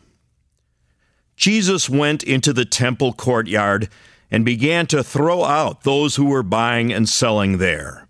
Jesus 1.36 1.88
went 1.88 2.24
into 2.24 2.52
the 2.52 2.64
temple 2.64 3.12
courtyard 3.12 3.88
and 4.28 4.44
began 4.44 4.88
to 4.88 5.04
throw 5.04 5.44
out 5.44 5.84
those 5.84 6.16
who 6.16 6.24
were 6.24 6.42
buying 6.42 6.92
and 6.92 7.08
selling 7.08 7.58
there. 7.58 8.08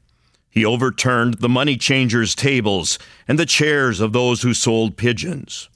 He 0.50 0.64
overturned 0.64 1.35
the 1.35 1.49
money 1.49 1.76
changers' 1.76 2.35
tables 2.35 2.99
and 3.28 3.38
the 3.38 3.47
chairs 3.47 4.00
of 4.00 4.12
those 4.12 4.42
who 4.42 4.52
sold 4.52 4.97
pigeons. 4.97 5.69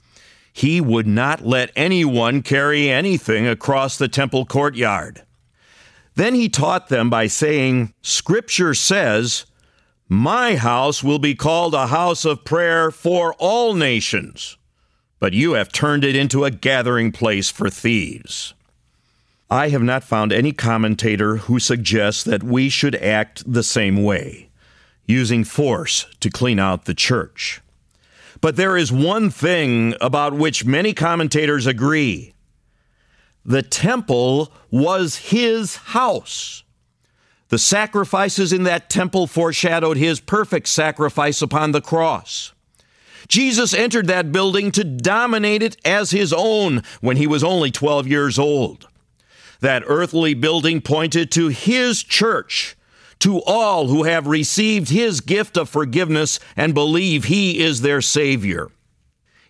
He 0.51 0.81
would 0.81 1.07
not 1.07 1.45
let 1.45 1.71
anyone 1.75 2.41
carry 2.41 2.89
anything 2.89 3.47
across 3.47 3.97
the 3.97 4.09
temple 4.09 4.45
courtyard. 4.45 5.23
Then 6.15 6.33
he 6.35 6.49
taught 6.49 6.89
them 6.89 7.09
by 7.09 7.27
saying, 7.27 7.93
Scripture 8.01 8.73
says, 8.73 9.45
My 10.07 10.55
house 10.55 11.03
will 11.03 11.19
be 11.19 11.35
called 11.35 11.73
a 11.73 11.87
house 11.87 12.25
of 12.25 12.45
prayer 12.45 12.91
for 12.91 13.33
all 13.33 13.73
nations, 13.73 14.57
but 15.19 15.33
you 15.33 15.53
have 15.53 15.71
turned 15.71 16.03
it 16.03 16.15
into 16.15 16.45
a 16.45 16.51
gathering 16.51 17.11
place 17.11 17.49
for 17.49 17.69
thieves. 17.69 18.53
I 19.49 19.69
have 19.69 19.83
not 19.83 20.03
found 20.03 20.33
any 20.33 20.53
commentator 20.53 21.37
who 21.37 21.59
suggests 21.59 22.23
that 22.23 22.43
we 22.43 22.69
should 22.69 22.95
act 22.95 23.43
the 23.51 23.63
same 23.63 24.03
way 24.03 24.44
using 25.05 25.43
force 25.43 26.05
to 26.19 26.29
clean 26.29 26.59
out 26.59 26.85
the 26.85 26.93
church. 26.93 27.61
But 28.41 28.55
there 28.55 28.77
is 28.77 28.91
one 28.91 29.29
thing 29.29 29.95
about 30.01 30.33
which 30.33 30.65
many 30.65 30.93
commentators 30.93 31.65
agree 31.65 32.33
the 33.47 33.61
temple 33.61 34.51
was 34.71 35.17
his 35.17 35.75
house. 35.75 36.63
The 37.49 37.59
sacrifices 37.59 38.51
in 38.51 38.63
that 38.63 38.89
temple 38.89 39.27
foreshadowed 39.27 39.97
his 39.97 40.19
perfect 40.19 40.67
sacrifice 40.67 41.43
upon 41.43 41.71
the 41.71 41.81
cross. 41.81 42.53
Jesus 43.27 43.73
entered 43.73 44.07
that 44.07 44.31
building 44.31 44.71
to 44.71 44.83
dominate 44.83 45.61
it 45.61 45.77
as 45.85 46.11
his 46.11 46.33
own 46.33 46.83
when 47.01 47.17
he 47.17 47.27
was 47.27 47.43
only 47.43 47.71
12 47.71 48.07
years 48.07 48.39
old. 48.39 48.87
That 49.61 49.83
earthly 49.85 50.33
building 50.33 50.81
pointed 50.81 51.31
to 51.31 51.47
his 51.47 52.03
church, 52.03 52.75
to 53.25 53.41
all 53.41 53.87
who 53.87 54.03
have 54.03 54.27
received 54.27 54.89
his 54.89 55.19
gift 55.19 55.57
of 55.57 55.67
forgiveness 55.67 56.39
and 56.55 56.75
believe 56.75 57.23
he 57.23 57.59
is 57.59 57.81
their 57.81 57.99
Savior. 57.99 58.69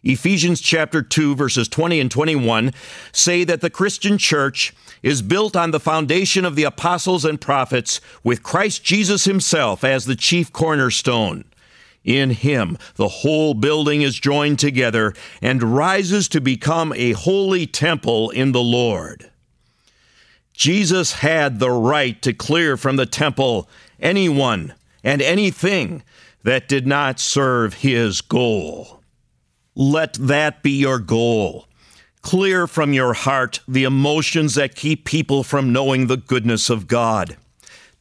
Ephesians 0.02 0.62
chapter 0.62 1.02
2 1.02 1.36
verses 1.36 1.68
20 1.68 2.00
and 2.00 2.10
21 2.10 2.72
say 3.12 3.44
that 3.44 3.60
the 3.60 3.70
Christian 3.70 4.18
church 4.18 4.74
is 5.04 5.22
built 5.22 5.58
on 5.58 5.72
the 5.72 5.80
foundation 5.82 6.46
of 6.46 6.56
the 6.56 6.64
apostles 6.64 7.26
and 7.26 7.42
prophets 7.42 8.00
with 8.24 8.44
Christ 8.44 8.82
Jesus 8.82 9.26
himself 9.26 9.84
as 9.84 10.06
the 10.06 10.16
chief 10.16 10.54
cornerstone. 10.54 11.44
In 12.06 12.30
him, 12.30 12.78
the 12.96 13.10
whole 13.10 13.54
building 13.54 14.04
is 14.04 14.18
joined 14.18 14.58
together 14.58 15.14
and 15.42 15.76
rises 15.76 16.30
to 16.30 16.40
become 16.40 16.94
a 16.96 17.12
holy 17.12 17.68
temple 17.68 18.30
in 18.30 18.54
the 18.54 18.64
Lord. 18.64 19.32
Jesus 20.56 21.14
had 21.14 21.60
the 21.60 21.72
right 21.72 22.22
to 22.22 22.34
clear 22.34 22.78
from 22.78 22.96
the 22.96 23.06
temple 23.06 23.70
anyone 24.00 24.74
and 25.04 25.22
anything 25.22 26.02
that 26.44 26.68
did 26.68 26.88
not 26.88 27.20
serve 27.20 27.76
his 27.76 28.22
goal. 28.22 29.02
Let 29.76 30.14
that 30.14 30.64
be 30.64 30.72
your 30.72 31.00
goal. 31.00 31.68
Clear 32.22 32.66
from 32.68 32.94
your 32.94 33.14
heart 33.14 33.60
the 33.68 33.84
emotions 33.84 34.56
that 34.56 34.76
keep 34.76 35.06
people 35.06 35.44
from 35.44 35.74
knowing 35.74 36.08
the 36.08 36.18
goodness 36.18 36.70
of 36.70 36.88
God. 36.88 37.36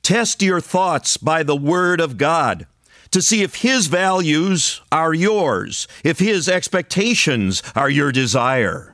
Test 0.03 0.41
your 0.41 0.61
thoughts 0.61 1.17
by 1.17 1.43
the 1.43 1.57
Word 1.57 2.01
of 2.01 2.17
God 2.17 2.67
to 3.11 3.21
see 3.21 3.43
if 3.43 3.57
His 3.57 3.89
values 3.89 4.81
are 4.93 5.13
yours, 5.13 5.89
if 6.05 6.21
His 6.21 6.49
expectations 6.49 7.63
are 7.75 7.91
your 7.91 8.13
desire 8.13 8.94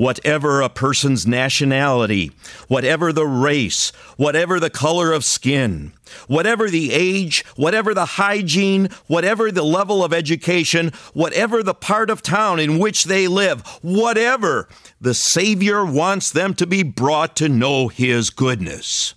whatever 0.00 0.62
a 0.62 0.68
person's 0.70 1.26
nationality, 1.26 2.32
whatever 2.68 3.12
the 3.12 3.26
race, 3.26 3.90
whatever 4.16 4.58
the 4.58 4.70
color 4.70 5.12
of 5.12 5.22
skin, 5.22 5.92
whatever 6.26 6.70
the 6.70 6.90
age, 6.90 7.44
whatever 7.54 7.92
the 7.92 8.06
hygiene, 8.06 8.88
whatever 9.08 9.52
the 9.52 9.62
level 9.62 10.02
of 10.02 10.14
education, 10.14 10.90
whatever 11.12 11.62
the 11.62 11.74
part 11.74 12.08
of 12.08 12.22
town 12.22 12.58
in 12.58 12.78
which 12.78 13.04
they 13.04 13.28
live, 13.28 13.60
whatever, 13.82 14.66
the 14.98 15.12
Savior 15.12 15.84
wants 15.84 16.30
them 16.30 16.54
to 16.54 16.66
be 16.66 16.82
brought 16.82 17.36
to 17.36 17.46
know 17.46 17.88
His 17.88 18.30
goodness. 18.30 19.12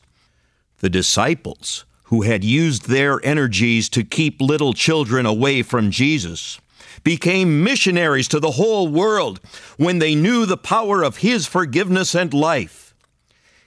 The 0.79 0.89
disciples, 0.89 1.85
who 2.07 2.23
had 2.23 2.43
used 2.43 2.89
their 2.89 3.25
energies 3.25 3.87
to 3.87 4.03
keep 4.03 4.41
little 4.41 4.73
children 4.73 5.25
away 5.25 5.61
from 5.61 5.91
Jesus, 5.91 6.59
became 7.03 7.63
missionaries 7.63 8.27
to 8.29 8.39
the 8.39 8.51
whole 8.51 8.87
world 8.87 9.39
when 9.77 9.99
they 9.99 10.15
knew 10.15 10.45
the 10.45 10.57
power 10.57 11.03
of 11.03 11.17
His 11.17 11.45
forgiveness 11.47 12.15
and 12.15 12.33
life. 12.33 12.93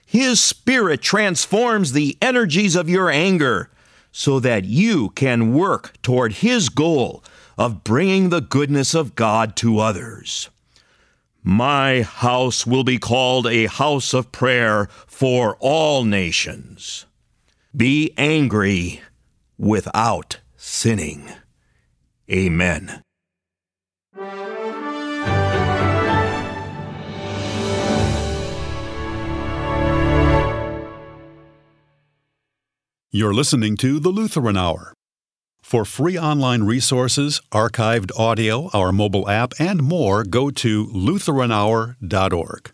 His 0.05 0.39
Spirit 0.39 1.01
transforms 1.01 1.91
the 1.91 2.17
energies 2.21 2.75
of 2.75 2.89
your 2.89 3.09
anger 3.09 3.69
so 4.11 4.39
that 4.39 4.65
you 4.65 5.09
can 5.09 5.53
work 5.53 5.93
toward 6.01 6.33
His 6.33 6.69
goal 6.69 7.23
of 7.57 7.83
bringing 7.83 8.29
the 8.29 8.41
goodness 8.41 8.93
of 8.93 9.15
God 9.15 9.55
to 9.57 9.79
others. 9.79 10.49
My 11.43 12.01
house 12.01 12.65
will 12.65 12.83
be 12.83 12.97
called 12.97 13.47
a 13.47 13.67
house 13.67 14.13
of 14.13 14.31
prayer 14.31 14.87
for 15.07 15.55
all 15.59 16.03
nations. 16.03 17.05
Be 17.75 18.13
angry 18.17 19.01
without 19.57 20.39
sinning. 20.57 21.29
Amen. 22.29 23.01
You're 24.17 24.25
listening 33.33 33.77
to 33.77 33.99
the 33.99 34.09
Lutheran 34.09 34.57
Hour. 34.57 34.93
For 35.61 35.85
free 35.85 36.17
online 36.17 36.63
resources, 36.63 37.41
archived 37.51 38.09
audio, 38.17 38.71
our 38.73 38.91
mobile 38.91 39.29
app, 39.29 39.53
and 39.59 39.83
more, 39.83 40.23
go 40.23 40.49
to 40.49 40.87
LutheranHour.org. 40.87 42.73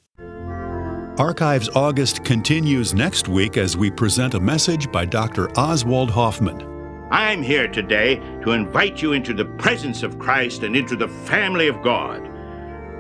Archives 1.20 1.68
August 1.76 2.24
continues 2.24 2.94
next 2.94 3.28
week 3.28 3.58
as 3.58 3.76
we 3.76 3.92
present 3.92 4.34
a 4.34 4.40
message 4.40 4.90
by 4.94 5.04
Dr. 5.04 5.50
Oswald 5.60 6.10
Hoffmann. 6.10 6.73
I'm 7.14 7.44
here 7.44 7.68
today 7.68 8.16
to 8.42 8.54
invite 8.54 9.00
you 9.00 9.12
into 9.14 9.36
the 9.36 9.46
presence 9.46 10.02
of 10.02 10.18
Christ 10.18 10.64
and 10.64 10.76
into 10.76 10.96
the 10.96 11.08
family 11.08 11.68
of 11.68 11.84
God. 11.84 12.28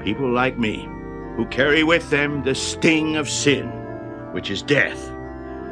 People 0.04 0.30
like 0.32 0.56
me, 0.56 0.88
who 1.36 1.47
carry 1.47 1.84
with 1.84 2.08
them 2.12 2.43
the 2.43 2.54
sting 2.54 3.15
of 3.15 3.28
sin, 3.28 3.69
which 4.32 4.52
is 4.52 4.62
death. 4.62 5.12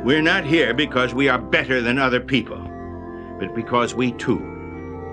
We're 0.04 0.24
not 0.24 0.44
here 0.44 0.74
because 0.74 1.14
we 1.14 1.30
are 1.30 1.38
better 1.38 1.84
than 1.84 2.00
other 2.00 2.20
people, 2.20 2.58
but 3.40 3.54
because 3.54 3.94
we 3.94 4.12
too 4.14 4.40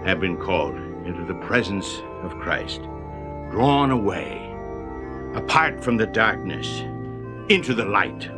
have 0.07 0.21
been 0.21 0.39
called 0.39 0.77
into 1.05 1.27
the 1.27 1.39
presence 1.47 2.01
of 2.23 2.39
Christ, 2.39 2.81
drawn 3.51 3.91
away, 3.91 4.39
apart 5.35 5.85
from 5.85 5.99
the 5.99 6.07
darkness, 6.07 6.81
into 7.51 7.75
the 7.75 7.85
light, 7.85 8.31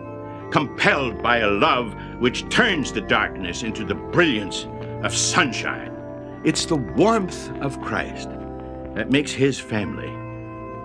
compelled 0.51 1.23
by 1.23 1.37
a 1.39 1.49
love 1.49 1.95
which 2.19 2.49
turns 2.49 2.91
the 2.91 3.01
darkness 3.01 3.63
into 3.63 3.85
the 3.85 3.95
brilliance 3.95 4.67
of 5.03 5.15
sunshine. 5.17 5.97
It's 6.45 6.65
the 6.67 6.77
warmth 6.77 7.51
of 7.61 7.81
Christ 7.81 8.29
that 8.95 9.11
makes 9.11 9.33
his 9.33 9.59
family 9.59 10.11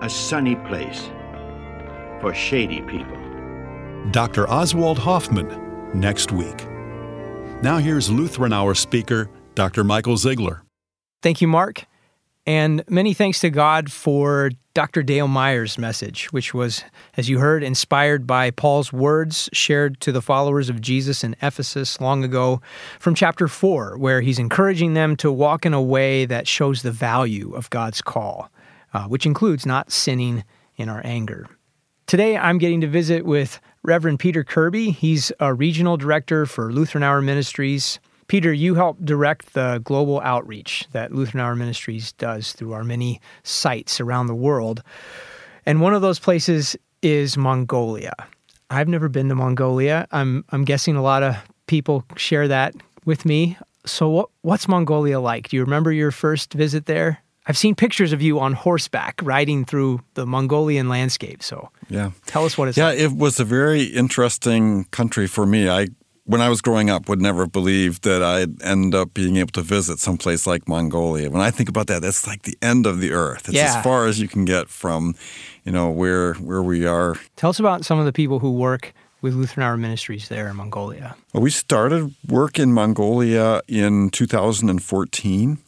a 0.00 0.10
sunny 0.10 0.56
place 0.56 1.10
for 2.20 2.34
shady 2.34 2.82
people. 2.82 3.16
Dr. 4.10 4.48
Oswald 4.48 4.98
Hoffmann 4.98 5.90
next 5.94 6.32
week. 6.32 6.66
Now 7.62 7.78
here's 7.78 8.10
Lutheran 8.10 8.52
Hour 8.52 8.74
speaker, 8.74 9.30
Dr. 9.54 9.82
Michael 9.82 10.16
Zeigler. 10.16 10.60
Thank 11.22 11.40
you, 11.40 11.48
Mark. 11.48 11.86
And 12.46 12.84
many 12.88 13.12
thanks 13.12 13.40
to 13.40 13.50
God 13.50 13.90
for 13.90 14.52
Dr. 14.72 15.02
Dale 15.02 15.26
Meyer's 15.26 15.78
message, 15.78 16.26
which 16.32 16.54
was, 16.54 16.84
as 17.16 17.28
you 17.28 17.40
heard, 17.40 17.64
inspired 17.64 18.24
by 18.24 18.52
Paul's 18.52 18.92
words 18.92 19.48
shared 19.52 20.00
to 20.02 20.12
the 20.12 20.22
followers 20.22 20.68
of 20.68 20.80
Jesus 20.80 21.24
in 21.24 21.34
Ephesus 21.42 22.00
long 22.00 22.22
ago 22.22 22.60
from 23.00 23.16
chapter 23.16 23.48
4, 23.48 23.98
where 23.98 24.20
he's 24.20 24.38
encouraging 24.38 24.94
them 24.94 25.16
to 25.16 25.32
walk 25.32 25.66
in 25.66 25.74
a 25.74 25.82
way 25.82 26.24
that 26.24 26.46
shows 26.46 26.82
the 26.82 26.92
value 26.92 27.52
of 27.52 27.68
God's 27.70 28.00
call, 28.00 28.48
uh, 28.94 29.06
which 29.06 29.26
includes 29.26 29.66
not 29.66 29.90
sinning 29.90 30.44
in 30.76 30.88
our 30.88 31.00
anger. 31.04 31.48
Today, 32.06 32.36
I'm 32.36 32.58
getting 32.58 32.80
to 32.82 32.86
visit 32.86 33.26
with 33.26 33.58
Reverend 33.82 34.20
Peter 34.20 34.44
Kirby. 34.44 34.92
He's 34.92 35.32
a 35.40 35.52
regional 35.52 35.96
director 35.96 36.46
for 36.46 36.72
Lutheran 36.72 37.02
Hour 37.02 37.20
Ministries. 37.22 37.98
Peter, 38.28 38.52
you 38.52 38.74
help 38.74 38.98
direct 39.04 39.52
the 39.54 39.80
global 39.84 40.20
outreach 40.20 40.86
that 40.92 41.12
Lutheran 41.12 41.40
Hour 41.40 41.54
Ministries 41.54 42.12
does 42.12 42.52
through 42.52 42.72
our 42.72 42.84
many 42.84 43.20
sites 43.44 44.00
around 44.00 44.26
the 44.26 44.34
world. 44.34 44.82
And 45.64 45.80
one 45.80 45.94
of 45.94 46.02
those 46.02 46.18
places 46.18 46.76
is 47.02 47.36
Mongolia. 47.36 48.14
I've 48.70 48.88
never 48.88 49.08
been 49.08 49.28
to 49.28 49.34
Mongolia. 49.34 50.06
I'm 50.10 50.44
I'm 50.50 50.64
guessing 50.64 50.96
a 50.96 51.02
lot 51.02 51.22
of 51.22 51.36
people 51.66 52.04
share 52.16 52.48
that 52.48 52.74
with 53.04 53.24
me. 53.24 53.56
So 53.84 54.08
what 54.08 54.30
what's 54.42 54.66
Mongolia 54.66 55.20
like? 55.20 55.48
Do 55.48 55.56
you 55.56 55.62
remember 55.62 55.92
your 55.92 56.10
first 56.10 56.52
visit 56.52 56.86
there? 56.86 57.22
I've 57.48 57.56
seen 57.56 57.76
pictures 57.76 58.12
of 58.12 58.20
you 58.20 58.40
on 58.40 58.54
horseback 58.54 59.20
riding 59.22 59.64
through 59.64 60.00
the 60.14 60.26
Mongolian 60.26 60.88
landscape. 60.88 61.44
So, 61.44 61.70
yeah, 61.88 62.10
tell 62.26 62.44
us 62.44 62.58
what 62.58 62.68
it's 62.68 62.76
yeah, 62.76 62.86
like. 62.86 62.98
it 62.98 63.12
was 63.12 63.38
a 63.38 63.44
very 63.44 63.84
interesting 63.84 64.86
country 64.86 65.28
for 65.28 65.46
me. 65.46 65.68
I, 65.68 65.86
when 66.26 66.40
I 66.40 66.48
was 66.48 66.60
growing 66.60 66.90
up, 66.90 67.08
would 67.08 67.20
never 67.22 67.46
believe 67.46 68.00
that 68.02 68.22
I'd 68.22 68.60
end 68.62 68.94
up 68.94 69.14
being 69.14 69.36
able 69.36 69.52
to 69.52 69.62
visit 69.62 69.98
someplace 69.98 70.46
like 70.46 70.68
Mongolia. 70.68 71.30
When 71.30 71.40
I 71.40 71.50
think 71.50 71.68
about 71.68 71.86
that, 71.86 72.02
that's 72.02 72.26
like 72.26 72.42
the 72.42 72.58
end 72.60 72.84
of 72.86 73.00
the 73.00 73.12
earth. 73.12 73.48
It's 73.48 73.56
Yeah. 73.56 73.76
as 73.78 73.82
far 73.84 74.06
as 74.06 74.20
you 74.20 74.28
can 74.28 74.44
get 74.44 74.68
from, 74.68 75.14
you 75.64 75.72
know, 75.72 75.88
where 75.90 76.34
where 76.34 76.62
we 76.62 76.84
are. 76.86 77.16
Tell 77.36 77.50
us 77.50 77.58
about 77.60 77.84
some 77.84 77.98
of 77.98 78.04
the 78.06 78.12
people 78.12 78.40
who 78.40 78.52
work 78.52 78.92
with 79.22 79.34
Lutheran 79.34 79.64
Hour 79.66 79.76
Ministries 79.76 80.28
there 80.28 80.48
in 80.48 80.56
Mongolia. 80.56 81.16
Well, 81.32 81.42
we 81.42 81.50
started 81.50 82.14
work 82.28 82.58
in 82.58 82.72
Mongolia 82.72 83.62
in 83.66 84.10
2014. 84.10 85.58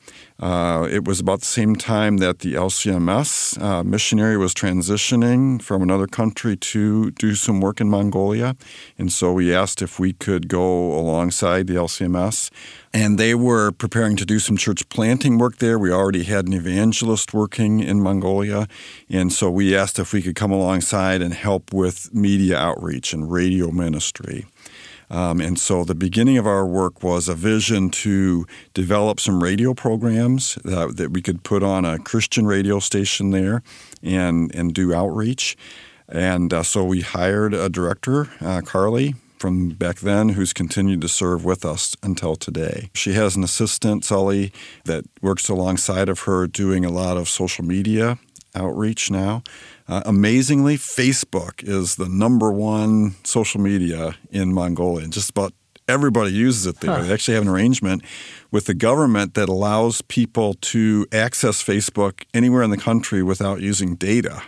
Uh, 0.41 0.87
it 0.89 1.05
was 1.05 1.19
about 1.19 1.41
the 1.41 1.47
same 1.47 1.75
time 1.75 2.19
that 2.19 2.41
the 2.41 2.55
LCMS 2.55 3.61
uh, 3.61 3.83
missionary 3.83 4.37
was 4.37 4.55
transitioning 4.55 5.61
from 5.61 5.83
another 5.83 6.07
country 6.07 6.57
to 6.57 7.11
do 7.13 7.35
some 7.35 7.61
work 7.61 7.81
in 7.81 7.91
Mongolia. 7.91 8.55
And 8.97 9.13
so 9.13 9.33
we 9.33 9.53
asked 9.53 9.83
if 9.83 9.99
we 9.99 10.13
could 10.13 10.47
go 10.47 10.93
alongside 10.93 11.67
the 11.67 11.75
LCMS. 11.75 12.51
And 12.95 13.19
they 13.19 13.35
were 13.35 13.73
preparing 13.73 14.17
to 14.17 14.25
do 14.25 14.39
some 14.39 14.57
church 14.57 14.89
planting 14.89 15.39
work 15.39 15.59
there. 15.59 15.79
We 15.79 15.91
already 15.91 16.23
had 16.23 16.47
an 16.47 16.55
evangelist 16.55 17.35
working 17.35 17.81
in 17.81 18.01
Mongolia. 18.01 18.69
And 19.11 19.33
so 19.33 19.51
we 19.51 19.77
asked 19.77 19.99
if 19.99 20.13
we 20.13 20.23
could 20.23 20.37
come 20.37 20.53
alongside 20.53 21.21
and 21.21 21.35
help 21.35 21.73
with 21.73 22.15
media 22.15 22.57
outreach 22.57 23.13
and 23.13 23.31
radio 23.31 23.73
ministry. 23.73 24.47
Um, 25.11 25.41
and 25.41 25.59
so 25.59 25.85
the 25.85 25.95
beginning 25.95 26.39
of 26.39 26.47
our 26.47 26.67
work 26.67 27.03
was 27.03 27.29
a 27.29 27.35
vision 27.35 27.91
to 27.91 28.47
develop 28.75 29.21
some 29.21 29.43
radio 29.43 29.75
programs 29.75 30.57
that, 30.65 30.97
that 30.97 31.13
we 31.13 31.23
could 31.23 31.43
put 31.43 31.63
on 31.63 31.85
a 31.85 31.99
Christian 31.99 32.47
radio 32.47 32.79
station 32.79 33.31
there 33.31 33.63
and, 34.03 34.55
and 34.55 34.75
do 34.75 34.95
outreach. 34.95 35.57
And 36.09 36.53
uh, 36.53 36.63
so 36.63 36.85
we 36.85 37.03
hired 37.03 37.55
a 37.55 37.69
director, 37.69 38.29
uh, 38.41 38.63
Carly, 38.65 39.15
from 39.39 39.71
back 39.71 40.01
then 40.01 40.31
who's 40.31 40.53
continued 40.53 41.01
to 41.03 41.09
serve 41.09 41.45
with 41.45 41.65
us 41.65 41.97
until 42.03 42.35
today. 42.35 42.91
She 42.95 43.13
has 43.13 43.37
an 43.37 43.45
assistant, 43.45 44.05
Sully, 44.05 44.53
that 44.85 45.05
works 45.23 45.49
alongside 45.49 46.09
of 46.09 46.21
her 46.21 46.47
doing 46.47 46.85
a 46.85 46.91
lot 46.91 47.17
of 47.17 47.29
social 47.29 47.65
media 47.65 48.19
outreach 48.55 49.11
now. 49.11 49.43
Uh, 49.89 50.03
amazingly, 50.05 50.77
Facebook 50.77 51.63
is 51.63 51.97
the 51.97 52.09
number 52.09 52.53
one 52.53 53.15
social 53.25 53.61
media 53.61 54.17
in 54.31 54.53
Mongolia. 54.53 55.05
And 55.05 55.13
just 55.13 55.31
about 55.31 55.55
everybody 55.89 56.33
uses 56.33 56.67
it 56.67 56.81
there. 56.81 56.95
Huh. 56.95 57.03
They 57.03 57.13
actually 57.13 57.35
have 57.35 57.45
an 57.45 57.49
arrangement 57.49 58.05
with 58.51 58.67
the 58.67 58.75
government 58.75 59.35
that 59.35 59.49
allows 59.49 60.03
people 60.03 60.55
to 60.55 61.07
access 61.11 61.63
Facebook 61.63 62.25
anywhere 62.35 62.63
in 62.63 62.71
the 62.71 62.77
country 62.77 63.23
without 63.23 63.61
using 63.61 63.97
data. 63.97 64.43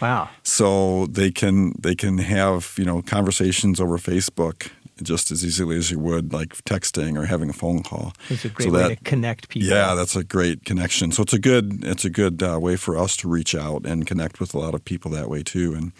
Wow. 0.00 0.28
So 0.42 1.06
they 1.06 1.30
can 1.30 1.72
they 1.78 1.94
can 1.94 2.18
have, 2.18 2.74
you 2.76 2.84
know, 2.84 3.02
conversations 3.02 3.80
over 3.80 3.98
Facebook 3.98 4.70
just 5.02 5.30
as 5.30 5.44
easily 5.44 5.76
as 5.76 5.90
you 5.90 5.98
would 5.98 6.32
like 6.32 6.50
texting 6.64 7.18
or 7.18 7.26
having 7.26 7.50
a 7.50 7.52
phone 7.52 7.82
call. 7.82 8.12
It's 8.28 8.44
a 8.44 8.48
great 8.48 8.66
so 8.66 8.72
way 8.72 8.82
that, 8.82 8.98
to 8.98 9.04
connect 9.04 9.48
people. 9.48 9.68
Yeah, 9.68 9.94
that's 9.94 10.16
a 10.16 10.24
great 10.24 10.64
connection. 10.64 11.12
So 11.12 11.22
it's 11.22 11.32
a 11.32 11.38
good 11.38 11.84
it's 11.84 12.04
a 12.04 12.10
good 12.10 12.42
uh, 12.42 12.58
way 12.60 12.76
for 12.76 12.96
us 12.96 13.16
to 13.18 13.28
reach 13.28 13.54
out 13.54 13.86
and 13.86 14.06
connect 14.06 14.40
with 14.40 14.54
a 14.54 14.58
lot 14.58 14.74
of 14.74 14.84
people 14.84 15.10
that 15.12 15.28
way 15.28 15.42
too, 15.42 15.74
and 15.74 15.92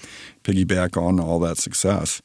piggyback 0.43 1.01
on 1.01 1.21
all 1.21 1.39
that 1.41 1.59
success. 1.59 2.23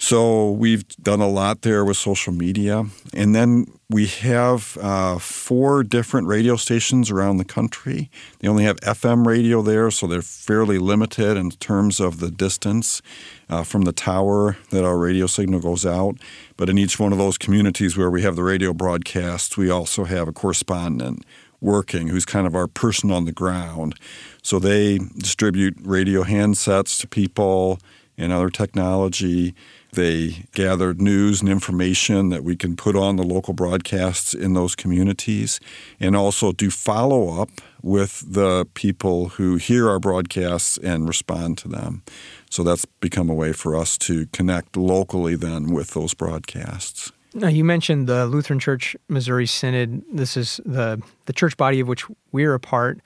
So 0.00 0.52
we've 0.52 0.86
done 1.02 1.20
a 1.20 1.28
lot 1.28 1.62
there 1.62 1.84
with 1.84 1.96
social 1.96 2.32
media. 2.32 2.84
And 3.12 3.34
then 3.34 3.66
we 3.90 4.06
have 4.06 4.78
uh, 4.80 5.18
four 5.18 5.82
different 5.82 6.28
radio 6.28 6.56
stations 6.56 7.10
around 7.10 7.38
the 7.38 7.44
country. 7.44 8.10
They 8.38 8.48
only 8.48 8.64
have 8.64 8.76
FM 8.80 9.26
radio 9.26 9.60
there, 9.60 9.90
so 9.90 10.06
they're 10.06 10.22
fairly 10.22 10.78
limited 10.78 11.36
in 11.36 11.50
terms 11.50 11.98
of 11.98 12.20
the 12.20 12.30
distance 12.30 13.02
uh, 13.48 13.62
from 13.62 13.82
the 13.82 13.92
tower 13.92 14.56
that 14.70 14.84
our 14.84 14.98
radio 14.98 15.26
signal 15.26 15.60
goes 15.60 15.86
out. 15.86 16.16
But 16.56 16.68
in 16.68 16.78
each 16.78 16.98
one 16.98 17.12
of 17.12 17.18
those 17.18 17.38
communities 17.38 17.96
where 17.96 18.10
we 18.10 18.22
have 18.22 18.36
the 18.36 18.42
radio 18.42 18.72
broadcasts, 18.72 19.56
we 19.56 19.70
also 19.70 20.04
have 20.04 20.28
a 20.28 20.32
correspondent 20.32 21.24
working 21.60 22.08
who's 22.08 22.24
kind 22.24 22.46
of 22.46 22.54
our 22.54 22.68
person 22.68 23.10
on 23.10 23.24
the 23.24 23.32
ground. 23.32 23.94
So 24.42 24.58
they 24.58 24.98
distribute 24.98 25.76
radio 25.82 26.22
handsets 26.22 27.00
to 27.00 27.08
people 27.08 27.80
and 28.16 28.32
other 28.32 28.50
technology 28.50 29.54
they 29.92 30.46
gather 30.52 30.92
news 30.92 31.40
and 31.40 31.48
information 31.48 32.28
that 32.28 32.44
we 32.44 32.56
can 32.56 32.76
put 32.76 32.94
on 32.94 33.16
the 33.16 33.22
local 33.22 33.54
broadcasts 33.54 34.34
in 34.34 34.52
those 34.52 34.76
communities 34.76 35.60
and 35.98 36.14
also 36.14 36.52
do 36.52 36.70
follow 36.70 37.40
up 37.40 37.48
with 37.82 38.22
the 38.26 38.66
people 38.74 39.30
who 39.30 39.56
hear 39.56 39.88
our 39.88 39.98
broadcasts 39.98 40.76
and 40.78 41.08
respond 41.08 41.56
to 41.58 41.68
them. 41.68 42.02
So 42.50 42.62
that's 42.62 42.84
become 42.84 43.28
a 43.28 43.34
way 43.34 43.52
for 43.52 43.76
us 43.76 43.98
to 43.98 44.26
connect 44.26 44.76
locally 44.76 45.36
then 45.36 45.72
with 45.72 45.90
those 45.90 46.14
broadcasts. 46.14 47.12
Now 47.34 47.48
you 47.48 47.62
mentioned 47.62 48.06
the 48.06 48.26
Lutheran 48.26 48.58
Church 48.58 48.96
Missouri 49.08 49.46
Synod. 49.46 50.02
This 50.10 50.36
is 50.36 50.60
the 50.64 51.00
the 51.26 51.32
church 51.32 51.56
body 51.56 51.80
of 51.80 51.88
which 51.88 52.04
we're 52.32 52.54
a 52.54 52.60
part, 52.60 53.00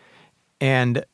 and 0.60 1.04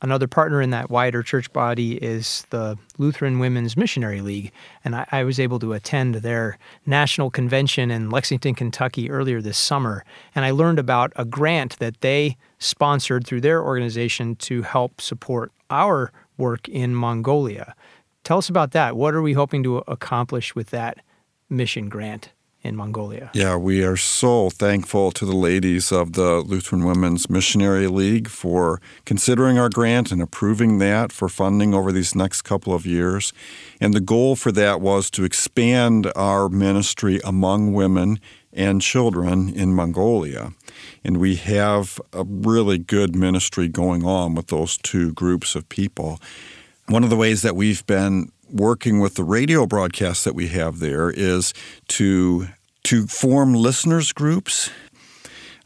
Another 0.00 0.28
partner 0.28 0.62
in 0.62 0.70
that 0.70 0.90
wider 0.90 1.24
church 1.24 1.52
body 1.52 1.96
is 1.96 2.46
the 2.50 2.78
Lutheran 2.98 3.40
Women's 3.40 3.76
Missionary 3.76 4.20
League, 4.20 4.52
and 4.84 4.94
I, 4.94 5.06
I, 5.10 5.24
was 5.24 5.40
able 5.40 5.58
to 5.58 5.72
attend 5.72 6.16
their 6.16 6.56
national 6.86 7.30
convention 7.30 7.90
in 7.90 8.08
Lexington, 8.08 8.54
Kentucky 8.54 9.10
earlier 9.10 9.40
this 9.40 9.58
summer. 9.58 10.04
And 10.36 10.44
I 10.44 10.52
learned 10.52 10.78
about 10.78 11.12
a 11.16 11.24
grant 11.24 11.80
that 11.80 12.00
they 12.00 12.36
sponsored 12.60 13.26
through 13.26 13.40
their 13.40 13.60
organization 13.60 14.36
to 14.36 14.62
help 14.62 15.00
support 15.00 15.50
our 15.68 16.12
work 16.38 16.68
in 16.68 16.94
Mongolia. 16.94 17.74
Tell 18.24 18.38
us 18.38 18.48
about 18.48 18.72
that. 18.72 18.96
What 18.96 19.14
are 19.14 19.22
we 19.22 19.34
hoping 19.34 19.62
to 19.64 19.78
accomplish 19.88 20.54
with 20.54 20.70
that 20.70 20.98
mission 21.50 21.88
grant? 21.88 22.30
in 22.62 22.74
Mongolia. 22.74 23.30
Yeah, 23.34 23.56
we 23.56 23.84
are 23.84 23.96
so 23.96 24.50
thankful 24.50 25.12
to 25.12 25.24
the 25.24 25.36
ladies 25.36 25.92
of 25.92 26.14
the 26.14 26.40
Lutheran 26.40 26.84
Women's 26.84 27.30
Missionary 27.30 27.86
League 27.86 28.28
for 28.28 28.80
considering 29.04 29.58
our 29.58 29.68
grant 29.68 30.10
and 30.10 30.20
approving 30.20 30.78
that 30.78 31.12
for 31.12 31.28
funding 31.28 31.72
over 31.72 31.92
these 31.92 32.14
next 32.14 32.42
couple 32.42 32.74
of 32.74 32.84
years. 32.84 33.32
And 33.80 33.94
the 33.94 34.00
goal 34.00 34.34
for 34.34 34.50
that 34.52 34.80
was 34.80 35.08
to 35.10 35.24
expand 35.24 36.10
our 36.16 36.48
ministry 36.48 37.20
among 37.24 37.72
women 37.72 38.18
and 38.52 38.80
children 38.80 39.48
in 39.48 39.74
Mongolia. 39.74 40.52
And 41.04 41.18
we 41.18 41.36
have 41.36 42.00
a 42.12 42.24
really 42.24 42.78
good 42.78 43.14
ministry 43.14 43.68
going 43.68 44.04
on 44.04 44.34
with 44.34 44.48
those 44.48 44.76
two 44.78 45.12
groups 45.12 45.54
of 45.54 45.68
people. 45.68 46.20
One 46.86 47.04
of 47.04 47.10
the 47.10 47.16
ways 47.16 47.42
that 47.42 47.56
we've 47.56 47.86
been 47.86 48.32
working 48.50 49.00
with 49.00 49.14
the 49.14 49.24
radio 49.24 49.66
broadcasts 49.66 50.24
that 50.24 50.34
we 50.34 50.48
have 50.48 50.78
there 50.78 51.10
is 51.10 51.52
to 51.88 52.48
to 52.84 53.06
form 53.06 53.52
listeners 53.52 54.12
groups. 54.12 54.70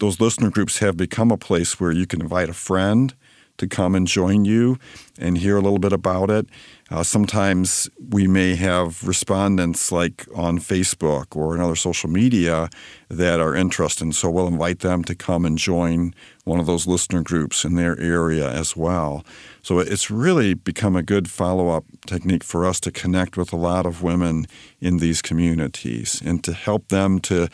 Those 0.00 0.20
listener 0.20 0.50
groups 0.50 0.78
have 0.78 0.96
become 0.96 1.30
a 1.30 1.36
place 1.36 1.78
where 1.78 1.92
you 1.92 2.06
can 2.06 2.20
invite 2.20 2.48
a 2.48 2.54
friend 2.54 3.14
to 3.62 3.68
come 3.68 3.94
and 3.94 4.08
join 4.08 4.44
you 4.44 4.76
and 5.18 5.38
hear 5.38 5.56
a 5.56 5.60
little 5.60 5.78
bit 5.78 5.92
about 5.92 6.30
it. 6.30 6.46
Uh, 6.90 7.04
sometimes 7.04 7.88
we 8.10 8.26
may 8.26 8.56
have 8.56 9.06
respondents 9.06 9.92
like 9.92 10.26
on 10.34 10.58
Facebook 10.58 11.36
or 11.36 11.54
in 11.54 11.60
other 11.60 11.76
social 11.76 12.10
media 12.10 12.68
that 13.08 13.38
are 13.38 13.54
interested, 13.54 14.12
so 14.14 14.28
we'll 14.28 14.48
invite 14.48 14.80
them 14.80 15.04
to 15.04 15.14
come 15.14 15.46
and 15.46 15.56
join 15.56 16.12
one 16.44 16.58
of 16.58 16.66
those 16.66 16.88
listener 16.88 17.22
groups 17.22 17.64
in 17.64 17.76
their 17.76 17.98
area 18.00 18.50
as 18.50 18.76
well. 18.76 19.24
So 19.62 19.78
it's 19.78 20.10
really 20.10 20.54
become 20.54 20.96
a 20.96 21.02
good 21.02 21.30
follow 21.30 21.68
up 21.68 21.84
technique 22.04 22.42
for 22.42 22.66
us 22.66 22.80
to 22.80 22.90
connect 22.90 23.36
with 23.36 23.52
a 23.52 23.56
lot 23.56 23.86
of 23.86 24.02
women 24.02 24.46
in 24.80 24.98
these 24.98 25.22
communities 25.22 26.20
and 26.24 26.42
to 26.42 26.52
help 26.52 26.88
them 26.88 27.20
to 27.20 27.48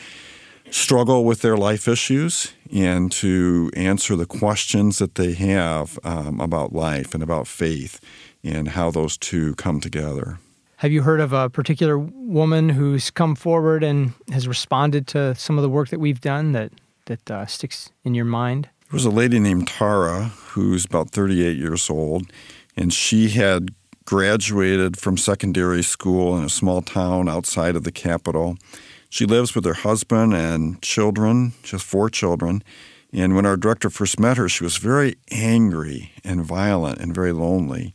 struggle 0.70 1.24
with 1.24 1.42
their 1.42 1.56
life 1.56 1.88
issues 1.88 2.52
and 2.72 3.10
to 3.12 3.70
answer 3.74 4.16
the 4.16 4.26
questions 4.26 4.98
that 4.98 5.14
they 5.14 5.32
have 5.32 5.98
um, 6.04 6.40
about 6.40 6.72
life 6.72 7.14
and 7.14 7.22
about 7.22 7.46
faith 7.46 8.00
and 8.44 8.68
how 8.68 8.90
those 8.90 9.16
two 9.16 9.54
come 9.54 9.80
together. 9.80 10.38
Have 10.76 10.92
you 10.92 11.02
heard 11.02 11.20
of 11.20 11.32
a 11.32 11.50
particular 11.50 11.98
woman 11.98 12.68
who's 12.68 13.10
come 13.10 13.34
forward 13.34 13.82
and 13.82 14.12
has 14.30 14.46
responded 14.46 15.08
to 15.08 15.34
some 15.34 15.58
of 15.58 15.62
the 15.62 15.68
work 15.68 15.88
that 15.88 15.98
we've 15.98 16.20
done 16.20 16.52
that 16.52 16.72
that 17.06 17.30
uh, 17.30 17.46
sticks 17.46 17.90
in 18.04 18.14
your 18.14 18.24
mind? 18.24 18.68
There 18.90 18.96
was 18.96 19.04
a 19.04 19.10
lady 19.10 19.40
named 19.40 19.66
Tara 19.66 20.30
who's 20.52 20.84
about 20.84 21.10
38 21.10 21.56
years 21.56 21.90
old, 21.90 22.30
and 22.76 22.92
she 22.92 23.30
had 23.30 23.74
graduated 24.04 24.96
from 24.96 25.18
secondary 25.18 25.82
school 25.82 26.38
in 26.38 26.44
a 26.44 26.48
small 26.48 26.80
town 26.80 27.28
outside 27.28 27.76
of 27.76 27.84
the 27.84 27.92
capital. 27.92 28.56
She 29.08 29.24
lives 29.24 29.54
with 29.54 29.64
her 29.64 29.74
husband 29.74 30.34
and 30.34 30.80
children, 30.82 31.52
just 31.62 31.84
four 31.84 32.10
children. 32.10 32.62
And 33.12 33.34
when 33.34 33.46
our 33.46 33.56
director 33.56 33.88
first 33.88 34.20
met 34.20 34.36
her, 34.36 34.48
she 34.48 34.64
was 34.64 34.76
very 34.76 35.16
angry 35.30 36.12
and 36.24 36.44
violent 36.44 36.98
and 36.98 37.14
very 37.14 37.32
lonely. 37.32 37.94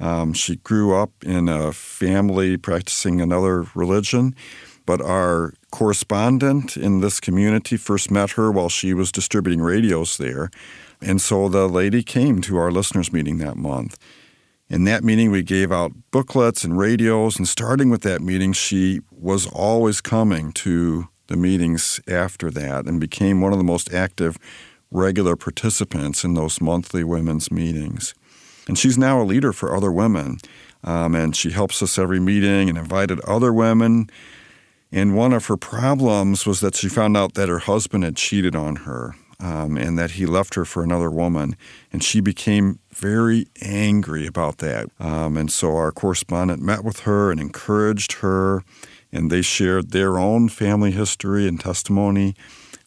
Um, 0.00 0.32
she 0.32 0.56
grew 0.56 0.94
up 0.94 1.10
in 1.22 1.48
a 1.48 1.72
family 1.72 2.56
practicing 2.56 3.20
another 3.20 3.66
religion, 3.74 4.34
but 4.86 5.00
our 5.00 5.54
correspondent 5.70 6.76
in 6.76 7.00
this 7.00 7.20
community 7.20 7.76
first 7.76 8.10
met 8.10 8.32
her 8.32 8.50
while 8.50 8.68
she 8.68 8.94
was 8.94 9.12
distributing 9.12 9.60
radios 9.60 10.18
there. 10.18 10.50
And 11.00 11.20
so 11.20 11.48
the 11.48 11.68
lady 11.68 12.02
came 12.02 12.40
to 12.42 12.56
our 12.56 12.70
listeners' 12.70 13.12
meeting 13.12 13.38
that 13.38 13.56
month. 13.56 13.98
In 14.70 14.84
that 14.84 15.04
meeting, 15.04 15.30
we 15.30 15.42
gave 15.42 15.70
out 15.70 15.92
booklets 16.10 16.64
and 16.64 16.78
radios, 16.78 17.36
and 17.36 17.46
starting 17.46 17.90
with 17.90 18.02
that 18.02 18.22
meeting, 18.22 18.52
she 18.52 19.00
was 19.10 19.46
always 19.46 20.00
coming 20.00 20.52
to 20.52 21.08
the 21.26 21.36
meetings 21.36 22.00
after 22.08 22.50
that 22.50 22.86
and 22.86 23.00
became 23.00 23.40
one 23.40 23.52
of 23.52 23.58
the 23.58 23.64
most 23.64 23.92
active 23.92 24.38
regular 24.90 25.36
participants 25.36 26.24
in 26.24 26.34
those 26.34 26.60
monthly 26.60 27.04
women's 27.04 27.50
meetings. 27.50 28.14
And 28.66 28.78
she's 28.78 28.96
now 28.96 29.20
a 29.20 29.24
leader 29.24 29.52
for 29.52 29.76
other 29.76 29.92
women. 29.92 30.38
Um, 30.82 31.14
and 31.14 31.34
she 31.34 31.50
helps 31.50 31.82
us 31.82 31.98
every 31.98 32.20
meeting 32.20 32.68
and 32.68 32.78
invited 32.78 33.20
other 33.20 33.52
women. 33.52 34.08
And 34.92 35.16
one 35.16 35.32
of 35.32 35.46
her 35.46 35.56
problems 35.56 36.46
was 36.46 36.60
that 36.60 36.76
she 36.76 36.88
found 36.88 37.16
out 37.16 37.34
that 37.34 37.48
her 37.48 37.58
husband 37.58 38.04
had 38.04 38.16
cheated 38.16 38.54
on 38.54 38.76
her 38.76 39.16
um, 39.40 39.76
and 39.76 39.98
that 39.98 40.12
he 40.12 40.26
left 40.26 40.54
her 40.54 40.64
for 40.64 40.82
another 40.82 41.10
woman. 41.10 41.56
And 41.92 42.02
she 42.02 42.20
became 42.20 42.78
very 42.90 43.46
angry 43.62 44.26
about 44.26 44.58
that. 44.58 44.88
Um, 44.98 45.36
and 45.36 45.50
so 45.50 45.76
our 45.76 45.92
correspondent 45.92 46.62
met 46.62 46.84
with 46.84 47.00
her 47.00 47.30
and 47.30 47.40
encouraged 47.40 48.12
her, 48.14 48.62
and 49.12 49.30
they 49.30 49.42
shared 49.42 49.90
their 49.90 50.18
own 50.18 50.48
family 50.48 50.90
history 50.90 51.46
and 51.48 51.60
testimony. 51.60 52.34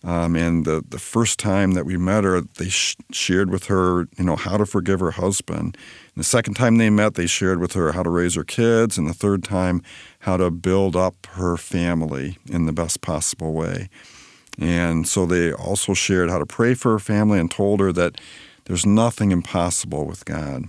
Um, 0.04 0.36
and 0.36 0.64
the, 0.64 0.84
the 0.88 1.00
first 1.00 1.40
time 1.40 1.72
that 1.72 1.86
we 1.86 1.98
met 1.98 2.24
her, 2.24 2.42
they 2.42 2.70
sh- 2.70 2.96
shared 3.12 3.50
with 3.50 3.66
her, 3.66 4.08
you 4.18 4.24
know, 4.24 4.36
how 4.36 4.56
to 4.56 4.66
forgive 4.66 5.00
her 5.00 5.12
husband. 5.12 5.76
And 6.16 6.16
the 6.16 6.24
second 6.24 6.54
time 6.54 6.78
they 6.78 6.90
met, 6.90 7.16
they 7.16 7.26
shared 7.26 7.60
with 7.60 7.74
her 7.74 7.92
how 7.92 8.04
to 8.04 8.10
raise 8.10 8.36
her 8.36 8.44
kids. 8.44 8.98
And 8.98 9.08
the 9.08 9.14
third 9.14 9.44
time, 9.44 9.82
how 10.20 10.38
to 10.38 10.52
build 10.52 10.96
up 10.96 11.26
her 11.32 11.58
family 11.58 12.38
in 12.50 12.68
the 12.68 12.74
best 12.74 13.02
possible 13.02 13.54
way. 13.54 13.90
And 14.60 15.08
so 15.08 15.26
they 15.26 15.54
also 15.54 15.94
shared 15.94 16.30
how 16.30 16.40
to 16.40 16.46
pray 16.46 16.74
for 16.74 16.94
her 16.94 17.00
family 17.00 17.40
and 17.40 17.50
told 17.50 17.80
her 17.80 17.92
that 17.94 18.20
there's 18.66 18.86
nothing 18.86 19.32
impossible 19.32 20.06
with 20.06 20.26
God. 20.26 20.66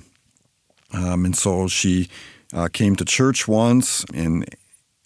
Um, 0.92 1.24
and 1.24 1.36
so 1.36 1.68
she 1.68 2.08
uh, 2.52 2.68
came 2.72 2.96
to 2.96 3.04
church 3.04 3.48
once 3.48 4.04
and 4.14 4.44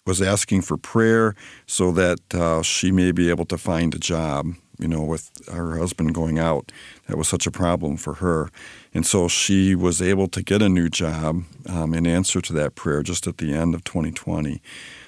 was 0.05 0.21
asking 0.21 0.61
for 0.61 0.77
prayer 0.77 1.35
so 1.65 1.91
that 1.91 2.19
uh, 2.33 2.61
she 2.61 2.91
may 2.91 3.11
be 3.11 3.29
able 3.29 3.45
to 3.45 3.57
find 3.57 3.95
a 3.95 3.99
job. 3.99 4.53
You 4.79 4.87
know, 4.87 5.03
with 5.03 5.29
her 5.51 5.77
husband 5.77 6.15
going 6.15 6.39
out, 6.39 6.71
that 7.07 7.15
was 7.15 7.27
such 7.27 7.45
a 7.45 7.51
problem 7.51 7.95
for 7.95 8.15
her. 8.15 8.49
And 8.93 9.05
so 9.05 9.27
she 9.27 9.75
was 9.75 10.01
able 10.01 10.27
to 10.29 10.41
get 10.41 10.61
a 10.61 10.67
new 10.67 10.89
job 10.89 11.43
um, 11.69 11.93
in 11.93 12.07
answer 12.07 12.41
to 12.41 12.53
that 12.53 12.75
prayer 12.75 13.03
just 13.03 13.27
at 13.27 13.37
the 13.37 13.53
end 13.53 13.75
of 13.75 13.83
2020. 13.83 14.61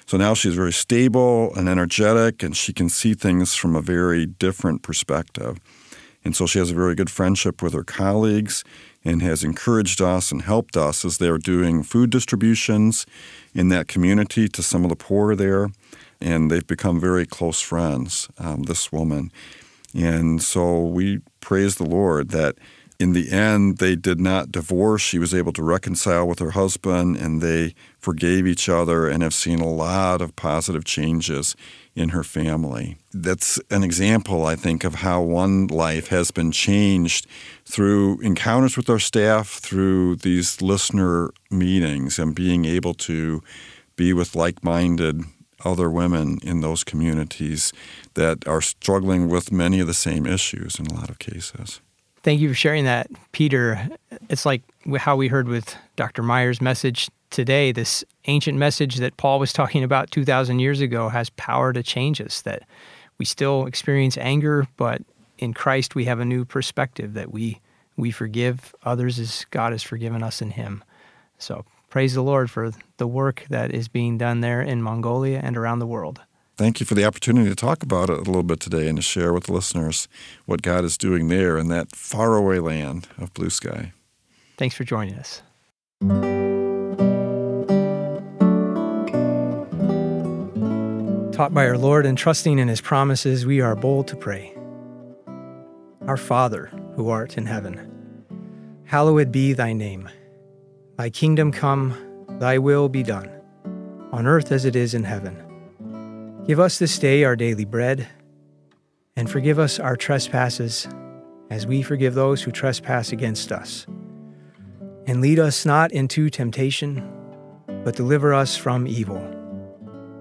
So 0.06 0.16
now 0.16 0.34
she's 0.34 0.54
very 0.54 0.72
stable 0.72 1.52
and 1.56 1.68
energetic, 1.68 2.42
and 2.42 2.56
she 2.56 2.72
can 2.72 2.88
see 2.88 3.14
things 3.14 3.56
from 3.56 3.74
a 3.74 3.80
very 3.80 4.24
different 4.24 4.82
perspective. 4.82 5.58
And 6.24 6.34
so 6.34 6.46
she 6.46 6.60
has 6.60 6.70
a 6.70 6.74
very 6.74 6.94
good 6.94 7.10
friendship 7.10 7.60
with 7.60 7.72
her 7.72 7.82
colleagues 7.82 8.62
and 9.04 9.20
has 9.22 9.42
encouraged 9.42 10.00
us 10.00 10.30
and 10.30 10.42
helped 10.42 10.76
us 10.76 11.04
as 11.04 11.18
they're 11.18 11.38
doing 11.38 11.82
food 11.82 12.10
distributions 12.10 13.04
in 13.52 13.68
that 13.70 13.88
community 13.88 14.48
to 14.48 14.62
some 14.62 14.84
of 14.84 14.90
the 14.90 14.96
poor 14.96 15.34
there. 15.34 15.70
And 16.20 16.50
they've 16.50 16.66
become 16.66 17.00
very 17.00 17.26
close 17.26 17.60
friends, 17.60 18.28
um, 18.38 18.64
this 18.64 18.92
woman. 18.92 19.30
And 19.94 20.42
so 20.42 20.84
we 20.84 21.20
praise 21.40 21.76
the 21.76 21.84
Lord 21.84 22.30
that 22.30 22.56
in 22.98 23.12
the 23.12 23.30
end, 23.30 23.78
they 23.78 23.94
did 23.94 24.20
not 24.20 24.50
divorce. 24.50 25.02
She 25.02 25.18
was 25.18 25.34
able 25.34 25.52
to 25.52 25.62
reconcile 25.62 26.26
with 26.26 26.38
her 26.38 26.52
husband 26.52 27.16
and 27.16 27.42
they 27.42 27.74
forgave 27.98 28.46
each 28.46 28.68
other 28.68 29.08
and 29.08 29.22
have 29.22 29.34
seen 29.34 29.60
a 29.60 29.68
lot 29.68 30.22
of 30.22 30.34
positive 30.36 30.84
changes 30.84 31.54
in 31.94 32.10
her 32.10 32.24
family. 32.24 32.96
That's 33.12 33.58
an 33.70 33.82
example, 33.82 34.46
I 34.46 34.56
think, 34.56 34.84
of 34.84 34.96
how 34.96 35.22
one 35.22 35.66
life 35.66 36.08
has 36.08 36.30
been 36.30 36.52
changed 36.52 37.26
through 37.64 38.20
encounters 38.20 38.76
with 38.76 38.88
our 38.88 38.98
staff, 38.98 39.48
through 39.48 40.16
these 40.16 40.62
listener 40.62 41.30
meetings, 41.50 42.18
and 42.18 42.34
being 42.34 42.64
able 42.64 42.94
to 42.94 43.42
be 43.96 44.12
with 44.12 44.34
like 44.34 44.62
minded 44.62 45.22
other 45.64 45.90
women 45.90 46.38
in 46.42 46.60
those 46.60 46.84
communities 46.84 47.72
that 48.14 48.46
are 48.46 48.60
struggling 48.60 49.28
with 49.28 49.50
many 49.50 49.80
of 49.80 49.86
the 49.86 49.94
same 49.94 50.26
issues 50.26 50.78
in 50.78 50.86
a 50.86 50.94
lot 50.94 51.10
of 51.10 51.18
cases. 51.18 51.80
Thank 52.26 52.40
you 52.40 52.48
for 52.48 52.56
sharing 52.56 52.86
that, 52.86 53.08
Peter. 53.30 53.88
It's 54.28 54.44
like 54.44 54.62
how 54.96 55.14
we 55.14 55.28
heard 55.28 55.46
with 55.46 55.76
Dr. 55.94 56.24
Meyer's 56.24 56.60
message 56.60 57.08
today. 57.30 57.70
This 57.70 58.04
ancient 58.24 58.58
message 58.58 58.96
that 58.96 59.16
Paul 59.16 59.38
was 59.38 59.52
talking 59.52 59.84
about 59.84 60.10
2,000 60.10 60.58
years 60.58 60.80
ago 60.80 61.08
has 61.08 61.30
power 61.30 61.72
to 61.72 61.84
change 61.84 62.20
us, 62.20 62.42
that 62.42 62.64
we 63.18 63.24
still 63.24 63.66
experience 63.66 64.18
anger, 64.18 64.66
but 64.76 65.02
in 65.38 65.54
Christ 65.54 65.94
we 65.94 66.06
have 66.06 66.18
a 66.18 66.24
new 66.24 66.44
perspective 66.44 67.14
that 67.14 67.30
we, 67.30 67.60
we 67.96 68.10
forgive 68.10 68.74
others 68.82 69.20
as 69.20 69.46
God 69.52 69.70
has 69.70 69.84
forgiven 69.84 70.24
us 70.24 70.42
in 70.42 70.50
Him. 70.50 70.82
So 71.38 71.64
praise 71.90 72.14
the 72.14 72.24
Lord 72.24 72.50
for 72.50 72.72
the 72.96 73.06
work 73.06 73.44
that 73.50 73.72
is 73.72 73.86
being 73.86 74.18
done 74.18 74.40
there 74.40 74.62
in 74.62 74.82
Mongolia 74.82 75.40
and 75.44 75.56
around 75.56 75.78
the 75.78 75.86
world. 75.86 76.22
Thank 76.56 76.80
you 76.80 76.86
for 76.86 76.94
the 76.94 77.04
opportunity 77.04 77.50
to 77.50 77.54
talk 77.54 77.82
about 77.82 78.08
it 78.08 78.16
a 78.16 78.22
little 78.22 78.42
bit 78.42 78.60
today 78.60 78.88
and 78.88 78.96
to 78.96 79.02
share 79.02 79.34
with 79.34 79.44
the 79.44 79.52
listeners 79.52 80.08
what 80.46 80.62
God 80.62 80.84
is 80.84 80.96
doing 80.96 81.28
there 81.28 81.58
in 81.58 81.68
that 81.68 81.94
faraway 81.94 82.60
land 82.60 83.08
of 83.18 83.34
blue 83.34 83.50
sky. 83.50 83.92
Thanks 84.56 84.74
for 84.74 84.84
joining 84.84 85.16
us. 85.16 85.42
Taught 91.36 91.52
by 91.52 91.68
our 91.68 91.76
Lord 91.76 92.06
and 92.06 92.16
trusting 92.16 92.58
in 92.58 92.68
his 92.68 92.80
promises, 92.80 93.44
we 93.44 93.60
are 93.60 93.76
bold 93.76 94.08
to 94.08 94.16
pray. 94.16 94.56
Our 96.06 96.16
Father, 96.16 96.70
who 96.94 97.10
art 97.10 97.36
in 97.36 97.44
heaven, 97.44 98.24
hallowed 98.84 99.30
be 99.30 99.52
thy 99.52 99.74
name. 99.74 100.08
Thy 100.96 101.10
kingdom 101.10 101.52
come, 101.52 101.94
thy 102.38 102.56
will 102.56 102.88
be 102.88 103.02
done, 103.02 103.30
on 104.10 104.26
earth 104.26 104.50
as 104.52 104.64
it 104.64 104.74
is 104.74 104.94
in 104.94 105.04
heaven. 105.04 105.45
Give 106.46 106.60
us 106.60 106.78
this 106.78 106.96
day 107.00 107.24
our 107.24 107.34
daily 107.34 107.64
bread, 107.64 108.06
and 109.16 109.28
forgive 109.28 109.58
us 109.58 109.80
our 109.80 109.96
trespasses, 109.96 110.86
as 111.50 111.66
we 111.66 111.82
forgive 111.82 112.14
those 112.14 112.40
who 112.40 112.52
trespass 112.52 113.10
against 113.10 113.50
us. 113.50 113.84
And 115.08 115.20
lead 115.20 115.40
us 115.40 115.66
not 115.66 115.90
into 115.90 116.30
temptation, 116.30 117.02
but 117.82 117.96
deliver 117.96 118.32
us 118.32 118.56
from 118.56 118.86
evil. 118.86 119.18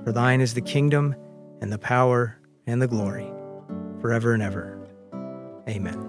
For 0.04 0.12
thine 0.12 0.42
is 0.42 0.56
the 0.56 0.62
kingdom, 0.62 1.16
and 1.62 1.72
the 1.72 1.78
power, 1.78 2.40
and 2.66 2.82
the 2.82 2.88
glory, 2.88 3.32
forever 4.02 4.34
and 4.34 4.42
ever. 4.42 4.80
Amen. 5.70 6.00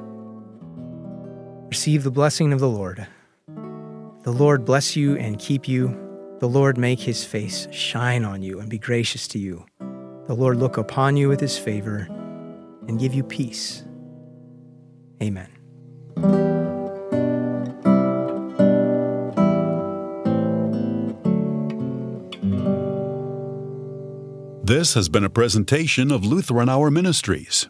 Receive 1.68 2.04
the 2.04 2.10
blessing 2.10 2.54
of 2.54 2.60
the 2.60 2.70
Lord. 2.70 3.06
The 4.22 4.32
Lord 4.32 4.64
bless 4.64 4.96
you 4.96 5.18
and 5.18 5.38
keep 5.38 5.68
you. 5.68 5.94
The 6.38 6.48
Lord 6.48 6.78
make 6.78 7.00
his 7.00 7.22
face 7.22 7.68
shine 7.70 8.24
on 8.24 8.40
you 8.40 8.60
and 8.60 8.70
be 8.70 8.78
gracious 8.78 9.28
to 9.28 9.38
you. 9.38 9.66
The 10.26 10.34
Lord 10.34 10.56
look 10.56 10.76
upon 10.76 11.16
you 11.16 11.28
with 11.28 11.40
his 11.40 11.56
favor 11.56 12.08
and 12.88 12.98
give 12.98 13.14
you 13.14 13.22
peace. 13.22 13.84
Amen. 15.22 15.48
This 24.64 24.94
has 24.94 25.08
been 25.08 25.22
a 25.22 25.30
presentation 25.30 26.10
of 26.10 26.24
Lutheran 26.24 26.68
Hour 26.68 26.90
Ministries. 26.90 27.68